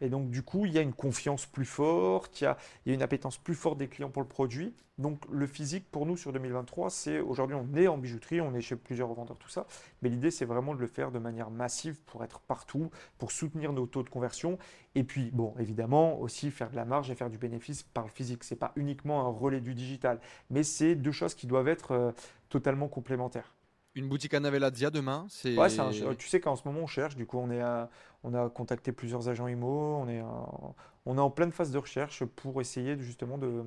[0.00, 3.02] Et donc, du coup, il y a une confiance plus forte, il y a, une
[3.02, 4.74] appétence plus forte des clients pour le produit.
[4.98, 8.60] Donc, le physique, pour nous, sur 2023, c'est aujourd'hui, on est en bijouterie, on est
[8.60, 9.66] chez plusieurs revendeurs, tout ça.
[10.02, 13.72] Mais l'idée, c'est vraiment de le faire de manière massive pour être partout, pour soutenir
[13.72, 14.58] nos taux de conversion.
[14.94, 18.10] Et puis, bon, évidemment, aussi faire de la marge et faire du bénéfice par le
[18.10, 18.44] physique.
[18.44, 20.20] Ce n'est pas uniquement un relais du digital,
[20.50, 22.12] mais c'est deux choses qui doivent être euh,
[22.50, 23.55] totalement complémentaires.
[23.96, 25.56] Une boutique à Navelladia demain c'est...
[25.56, 25.70] Ouais,
[26.16, 29.96] tu sais qu'en ce moment on cherche, du coup on, a contacté plusieurs agents IMO,
[29.96, 33.64] on est, en pleine phase de recherche pour essayer justement de,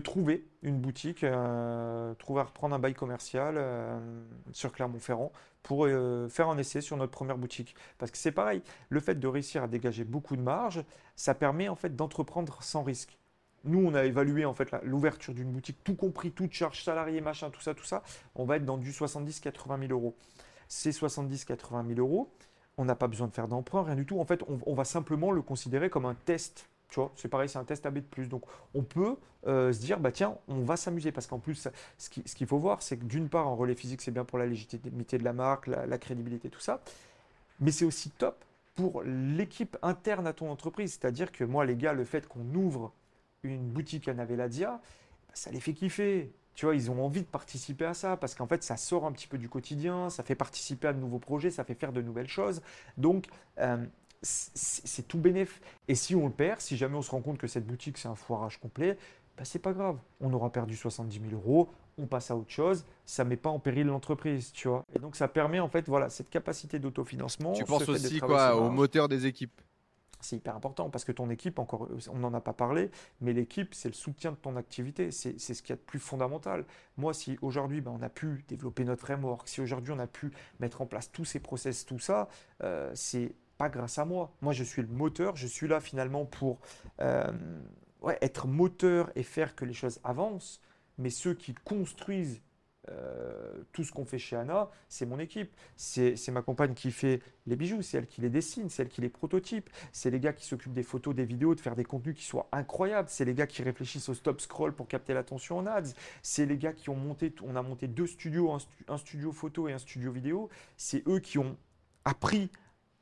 [0.00, 3.98] trouver une boutique, euh, trouver à un bail commercial euh,
[4.52, 7.74] sur Clermont-Ferrand pour euh, faire un essai sur notre première boutique.
[7.96, 8.60] Parce que c'est pareil,
[8.90, 10.84] le fait de réussir à dégager beaucoup de marge,
[11.16, 13.16] ça permet en fait d'entreprendre sans risque.
[13.64, 17.50] Nous, on a évalué en fait l'ouverture d'une boutique, tout compris, toute charge salariée, machin,
[17.50, 18.02] tout ça, tout ça.
[18.34, 20.14] On va être dans du 70-80 000 euros.
[20.68, 22.30] Ces 70-80 000 euros,
[22.76, 24.18] on n'a pas besoin de faire d'emprunt, rien du tout.
[24.20, 26.68] En fait, on, va simplement le considérer comme un test.
[26.88, 28.28] Tu vois, c'est pareil, c'est un test AB de plus.
[28.28, 28.44] Donc,
[28.74, 31.12] on peut euh, se dire, bah tiens, on va s'amuser.
[31.12, 34.10] Parce qu'en plus, ce qu'il faut voir, c'est que d'une part, un relais physique, c'est
[34.10, 36.80] bien pour la légitimité de la marque, la, la crédibilité, tout ça.
[37.60, 38.44] Mais c'est aussi top
[38.74, 40.92] pour l'équipe interne à ton entreprise.
[40.92, 42.92] C'est-à-dire que moi, les gars, le fait qu'on ouvre
[43.48, 46.32] une boutique à Navelladia, bah, ça les fait kiffer.
[46.54, 49.12] Tu vois, ils ont envie de participer à ça parce qu'en fait, ça sort un
[49.12, 52.00] petit peu du quotidien, ça fait participer à de nouveaux projets, ça fait faire de
[52.00, 52.62] nouvelles choses.
[52.96, 53.26] Donc,
[53.58, 53.84] euh,
[54.22, 55.60] c'est tout bénéf.
[55.88, 58.08] Et si on le perd, si jamais on se rend compte que cette boutique, c'est
[58.08, 58.96] un foirage complet,
[59.36, 59.98] bah, c'est pas grave.
[60.20, 61.68] On aura perdu 70 000 euros,
[61.98, 64.84] on passe à autre chose, ça met pas en péril l'entreprise, tu vois.
[64.94, 67.52] Et donc, ça permet en fait, voilà, cette capacité d'autofinancement.
[67.52, 69.60] Tu penses aussi quoi au moteur des équipes?
[70.24, 73.74] C'est hyper important parce que ton équipe, encore, on n'en a pas parlé, mais l'équipe,
[73.74, 75.10] c'est le soutien de ton activité.
[75.10, 76.64] C'est ce qu'il y a de plus fondamental.
[76.96, 80.32] Moi, si aujourd'hui, ben, on a pu développer notre framework, si aujourd'hui, on a pu
[80.60, 82.28] mettre en place tous ces process, tout ça,
[82.62, 84.32] euh, c'est pas grâce à moi.
[84.40, 85.36] Moi, je suis le moteur.
[85.36, 86.60] Je suis là finalement pour
[87.00, 87.32] euh,
[88.20, 90.60] être moteur et faire que les choses avancent.
[90.98, 92.40] Mais ceux qui construisent
[92.90, 95.50] euh, tout ce qu'on fait chez Anna, c'est mon équipe.
[95.76, 99.00] C'est ma compagne qui fait les bijoux, c'est elle qui les dessine, c'est elle qui
[99.00, 99.70] les prototype.
[99.92, 102.48] C'est les gars qui s'occupent des photos, des vidéos, de faire des contenus qui soient
[102.52, 103.08] incroyables.
[103.08, 105.92] C'est les gars qui réfléchissent au stop scroll pour capter l'attention en ads.
[106.22, 108.56] C'est les gars qui ont monté, on a monté deux studios,
[108.88, 110.48] un studio photo et un studio vidéo.
[110.76, 111.56] C'est eux qui ont
[112.04, 112.50] appris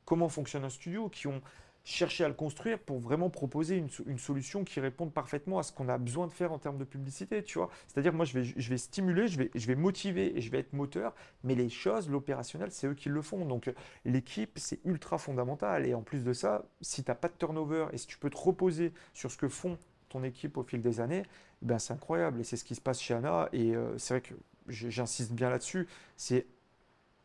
[0.04, 1.42] comment fonctionne un studio, qui ont
[1.84, 5.88] chercher à le construire pour vraiment proposer une, solution qui réponde parfaitement à ce qu'on
[5.88, 7.70] a besoin de faire en termes de publicité, tu vois.
[7.88, 10.58] C'est-à-dire, moi, je vais, je vais stimuler, je vais, je vais motiver et je vais
[10.60, 13.44] être moteur, mais les choses, l'opérationnel, c'est eux qui le font.
[13.44, 13.72] Donc,
[14.04, 15.86] l'équipe, c'est ultra fondamental.
[15.86, 18.30] Et en plus de ça, si tu n'as pas de turnover et si tu peux
[18.30, 19.76] te reposer sur ce que font
[20.08, 21.24] ton équipe au fil des années,
[21.62, 22.40] ben c'est incroyable.
[22.40, 23.48] Et c'est ce qui se passe chez Anna.
[23.52, 24.34] Et euh, c'est vrai que
[24.68, 25.88] j'insiste bien là-dessus.
[26.16, 26.46] C'est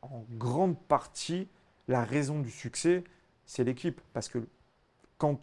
[0.01, 1.47] en grande partie
[1.87, 3.03] la raison du succès
[3.47, 3.99] c'est l'équipe.
[4.13, 4.47] Parce que
[5.17, 5.39] quand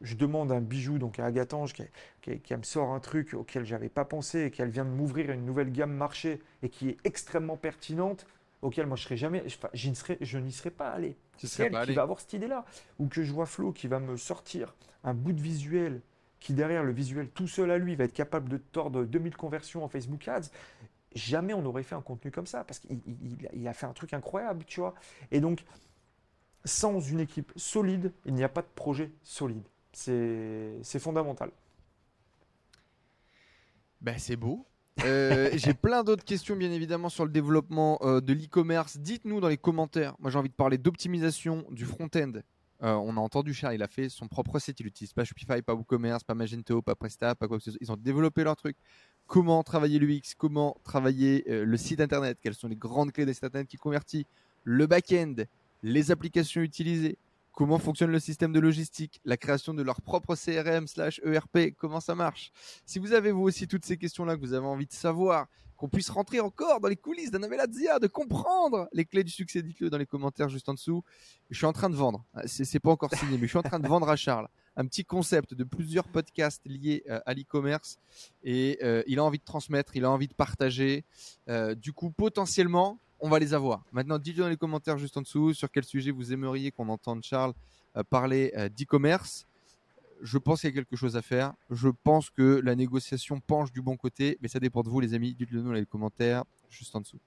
[0.00, 3.88] je demande un bijou donc à Agatange qui, qui, me sort un truc auquel j'avais
[3.88, 7.56] pas pensé et qu'elle vient de m'ouvrir une nouvelle gamme marché et qui est extrêmement
[7.56, 8.26] pertinente,
[8.62, 11.16] auquel moi je serais jamais, je n'y serais, je n'y serais pas allé.
[11.38, 12.64] C'est elle qui va avoir cette idée-là.
[12.98, 14.74] Ou que je vois Flo qui va me sortir
[15.04, 16.00] un bout de visuel
[16.40, 19.84] qui derrière le visuel tout seul à lui va être capable de tordre 2000 conversions
[19.84, 20.50] en Facebook Ads.
[21.14, 23.00] Jamais on n'aurait fait un contenu comme ça parce qu'il
[23.52, 24.94] il a fait un truc incroyable, tu vois.
[25.30, 25.64] Et donc,
[26.64, 29.62] sans une équipe solide, il n'y a pas de projet solide.
[29.92, 31.50] C'est fondamental.
[34.00, 34.66] Ben, c'est beau.
[35.04, 38.98] Euh, j'ai plein d'autres questions, bien évidemment, sur le développement euh, de l'e-commerce.
[38.98, 40.14] Dites-nous dans les commentaires.
[40.18, 42.32] Moi, j'ai envie de parler d'optimisation du front-end.
[42.82, 44.80] Euh, on a entendu Charles, il a fait son propre site.
[44.80, 47.78] Il n'utilise pas Shopify, pas WooCommerce, pas Magento, pas Presta, pas quoi que ce soit.
[47.80, 48.76] Ils ont développé leur truc.
[49.26, 52.38] Comment travailler l'UX Comment travailler le site internet?
[52.42, 54.26] Quelles sont les grandes clés des sites internet qui convertit
[54.64, 55.34] Le back-end
[55.84, 57.18] les applications utilisées,
[57.52, 62.00] comment fonctionne le système de logistique, la création de leur propre CRM slash ERP, comment
[62.00, 62.52] ça marche.
[62.86, 65.90] Si vous avez vous aussi toutes ces questions-là que vous avez envie de savoir, qu'on
[65.90, 69.90] puisse rentrer encore dans les coulisses d'Annabella Zia, de comprendre les clés du succès, dites-le
[69.90, 71.04] dans les commentaires juste en dessous.
[71.50, 73.78] Je suis en train de vendre, c'est pas encore signé, mais je suis en train
[73.78, 77.98] de vendre à Charles un petit concept de plusieurs podcasts liés euh, à l'e-commerce
[78.42, 81.04] et euh, il a envie de transmettre, il a envie de partager.
[81.48, 83.86] Euh, du coup, potentiellement, on va les avoir.
[83.90, 87.22] Maintenant, dites dans les commentaires juste en dessous sur quel sujet vous aimeriez qu'on entende
[87.22, 87.54] Charles
[87.96, 89.46] euh, parler euh, d'e-commerce.
[90.20, 91.54] Je pense qu'il y a quelque chose à faire.
[91.70, 95.14] Je pense que la négociation penche du bon côté, mais ça dépend de vous, les
[95.14, 95.34] amis.
[95.34, 97.18] Dites-le nous dans les commentaires juste en dessous.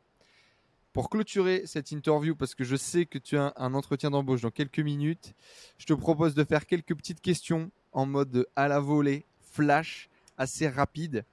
[0.93, 4.51] Pour clôturer cette interview, parce que je sais que tu as un entretien d'embauche dans
[4.51, 5.33] quelques minutes,
[5.79, 10.67] je te propose de faire quelques petites questions en mode à la volée, flash, assez
[10.67, 11.25] rapide.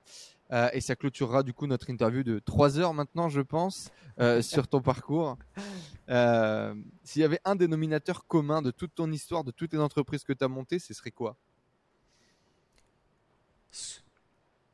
[0.54, 3.90] Euh, et ça clôturera du coup notre interview de 3 heures maintenant, je pense,
[4.20, 5.36] euh, sur ton parcours.
[6.08, 10.22] Euh, s'il y avait un dénominateur commun de toute ton histoire, de toutes les entreprises
[10.22, 11.36] que tu as montées, ce serait quoi?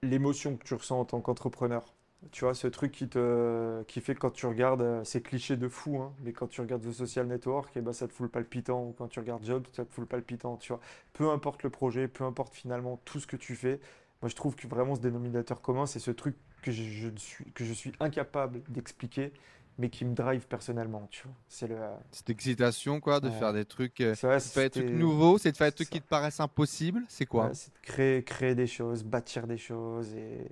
[0.03, 1.95] L'émotion que tu ressens en tant qu'entrepreneur.
[2.33, 6.03] Tu vois, ce truc qui, te, qui fait quand tu regardes, c'est cliché de fou,
[6.03, 8.31] hein, mais quand tu regardes The Social Network, et eh ben, ça te fout le
[8.31, 8.85] palpitant.
[8.85, 10.59] Ou quand tu regardes Job, ça te fout le palpitant.
[10.59, 10.81] Tu vois.
[11.15, 13.81] Peu importe le projet, peu importe finalement tout ce que tu fais,
[14.23, 17.65] moi, je trouve que vraiment ce dénominateur commun, c'est ce truc que je, suis, que
[17.65, 19.33] je suis incapable d'expliquer,
[19.79, 21.09] mais qui me drive personnellement.
[21.11, 21.79] Tu vois, c'est le.
[22.13, 25.69] Cette excitation, quoi, de faire des trucs, euh, faire des trucs nouveaux, c'est de faire
[25.69, 27.03] des trucs qui te paraissent impossibles.
[27.09, 30.47] C'est quoi C'est de créer, créer des choses, bâtir des choses et.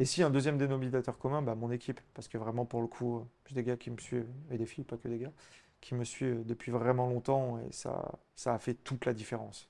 [0.00, 3.26] Et si un deuxième dénominateur commun, bah, mon équipe, parce que vraiment pour le coup,
[3.46, 5.32] j'ai des gars qui me suivent, et des filles, pas que des gars,
[5.80, 9.68] qui me suivent depuis vraiment longtemps, et ça, ça a fait toute la différence.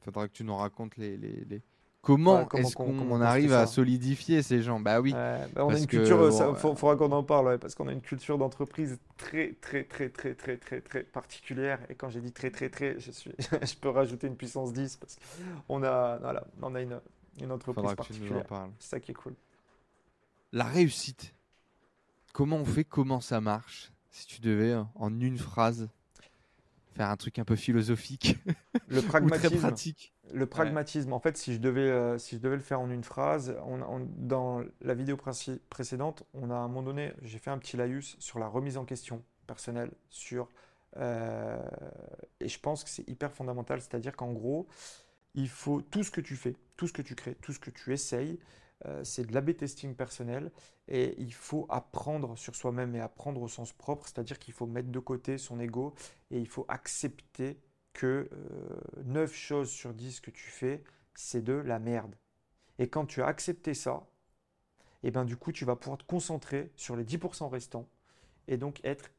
[0.00, 1.60] Faudra que tu nous racontes les, les,
[2.02, 4.80] Comment est-ce qu'on arrive à solidifier ces gens?
[4.80, 5.12] Bah oui.
[5.12, 8.38] Bah, on a une culture, il faudra qu'on en parle, parce qu'on a une culture
[8.38, 11.78] d'entreprise très, très, très, très, très, très, très particulière.
[11.90, 14.96] Et quand j'ai dit très, très, très, je, suis, je peux rajouter une puissance 10
[14.96, 15.18] parce
[15.68, 17.00] qu'on a, voilà, on a une,
[17.40, 18.44] une entreprise particulière.
[18.78, 19.34] C'est ça qui est cool.
[20.52, 21.34] La réussite.
[22.32, 22.84] Comment on fait?
[22.84, 23.92] Comment ça marche?
[24.10, 25.88] Si tu devais, en une phrase,
[27.00, 28.36] faire un truc un peu philosophique
[28.88, 30.12] le pragmatisme, très pratique.
[30.34, 33.04] Le pragmatisme, en fait, si je, devais, euh, si je devais le faire en une
[33.04, 37.56] phrase, on, dans la vidéo précédente, on a à un moment donné, j'ai fait un
[37.56, 40.50] petit laïus sur la remise en question personnelle, sur,
[40.98, 41.58] euh,
[42.38, 44.68] et je pense que c'est hyper fondamental, c'est-à-dire qu'en gros,
[45.34, 47.70] il faut tout ce que tu fais, tout ce que tu crées, tout ce que
[47.70, 48.38] tu essayes,
[48.86, 50.50] euh, c'est de l'AB testing personnel
[50.88, 54.88] et il faut apprendre sur soi-même et apprendre au sens propre, c'est-à-dire qu'il faut mettre
[54.88, 55.94] de côté son ego
[56.30, 57.60] et il faut accepter
[57.92, 58.30] que
[59.04, 60.82] 9 choses sur 10 que tu fais,
[61.14, 62.14] c'est de la merde.
[62.78, 64.06] Et quand tu as accepté ça,
[65.02, 67.88] et eh ben du coup, tu vas pouvoir te concentrer sur les 10% restants
[68.48, 69.10] et donc être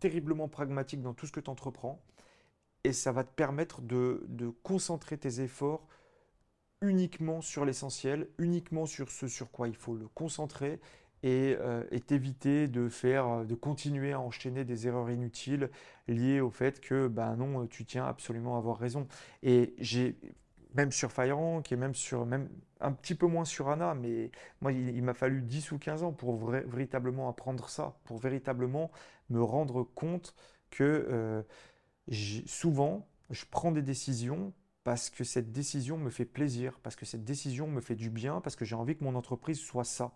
[0.00, 2.02] terriblement pragmatique dans tout ce que tu entreprends.
[2.84, 5.86] Et ça va te permettre de, de concentrer tes efforts
[6.86, 10.80] uniquement sur l'essentiel, uniquement sur ce sur quoi il faut le concentrer
[11.22, 15.70] et, euh, t'éviter de faire, de continuer à enchaîner des erreurs inutiles
[16.08, 19.08] liées au fait que ben non, tu tiens absolument à avoir raison.
[19.42, 20.16] Et j'ai
[20.74, 22.48] même sur FireRank et même sur même
[22.80, 24.30] un petit peu moins sur Anna, mais
[24.60, 28.90] moi il, m'a fallu 10 ou 15 ans pour véritablement apprendre ça, pour véritablement
[29.30, 30.34] me rendre compte
[30.70, 31.42] que euh,
[32.46, 34.52] souvent je prends des décisions
[34.86, 38.40] parce que cette décision me fait plaisir, parce que cette décision me fait du bien,
[38.40, 40.12] parce que j'ai envie que mon entreprise soit ça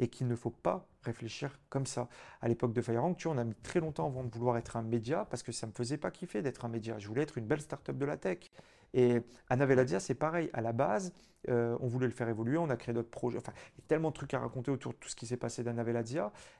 [0.00, 2.08] et qu'il ne faut pas réfléchir comme ça.
[2.40, 4.76] À l'époque de FireRank, tu vois, on a mis très longtemps avant de vouloir être
[4.76, 6.98] un média parce que ça ne me faisait pas kiffer d'être un média.
[6.98, 8.50] Je voulais être une belle start-up de la tech.
[8.94, 9.66] Et Anna
[10.00, 10.50] c'est pareil.
[10.52, 11.12] À la base,
[11.48, 13.38] euh, on voulait le faire évoluer, on a créé d'autres projets.
[13.38, 15.36] Enfin, il y a tellement de trucs à raconter autour de tout ce qui s'est
[15.36, 15.84] passé d'Anna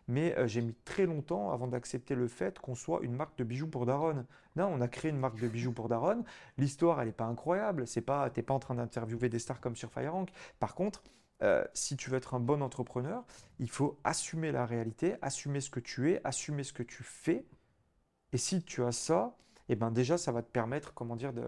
[0.07, 3.45] mais euh, j'ai mis très longtemps avant d'accepter le fait qu'on soit une marque de
[3.45, 4.24] bijoux pour Daron.
[4.57, 6.24] Non, on a créé une marque de bijoux pour Daron.
[6.57, 7.87] L'histoire, elle n'est pas incroyable.
[7.87, 10.31] C'est pas, pas en train d'interviewer des stars comme sur FireRank.
[10.61, 11.03] Par contre,
[11.43, 13.24] euh, si tu veux être un bon entrepreneur,
[13.59, 17.45] il faut assumer la réalité, assumer ce que tu es, assumer ce que tu fais.
[18.33, 19.37] Et si tu as ça,
[19.68, 21.45] eh ben déjà, ça va te permettre, comment dire, de,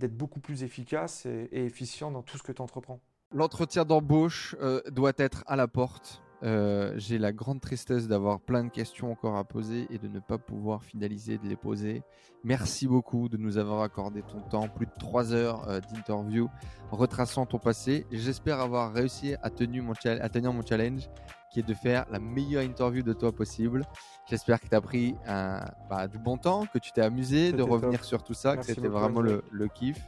[0.00, 3.00] d'être beaucoup plus efficace et, efficient dans tout ce que tu entreprends.
[3.32, 6.22] L'entretien d'embauche euh, doit être à la porte.
[6.42, 10.20] Euh, j'ai la grande tristesse d'avoir plein de questions encore à poser et de ne
[10.20, 12.02] pas pouvoir finaliser de les poser.
[12.42, 16.48] Merci beaucoup de nous avoir accordé ton temps, plus de trois heures euh, d'interview
[16.90, 18.06] retraçant ton passé.
[18.10, 21.08] J'espère avoir réussi à tenir mon challenge
[21.50, 23.84] qui est de faire la meilleure interview de toi possible.
[24.28, 27.62] J'espère que tu as pris un, bah, du bon temps, que tu t'es amusé de
[27.62, 30.00] revenir sur tout ça, que c'était vraiment le, le, kiff.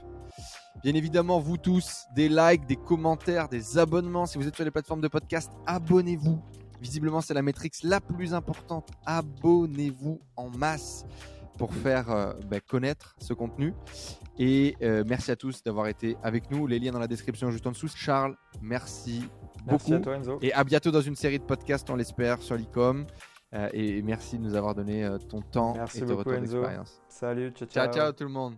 [0.82, 4.26] Bien évidemment, vous tous, des likes, des commentaires, des abonnements.
[4.26, 6.40] Si vous êtes sur les plateformes de podcast, abonnez-vous.
[6.80, 8.90] Visiblement, c'est la métrique la plus importante.
[9.06, 11.04] Abonnez-vous en masse
[11.62, 13.72] pour faire euh, bah, connaître ce contenu.
[14.36, 16.66] Et euh, merci à tous d'avoir été avec nous.
[16.66, 17.86] Les liens dans la description juste en dessous.
[17.86, 19.28] Charles, merci
[19.64, 20.40] Merci à toi, Enzo.
[20.42, 23.06] Et à bientôt dans une série de podcasts, on l'espère, sur l'ICOM.
[23.54, 27.00] Euh, et merci de nous avoir donné ton temps merci et ton retour d'expérience.
[27.08, 27.84] Salut, ciao, ciao.
[27.84, 28.56] Ciao, ciao tout le monde.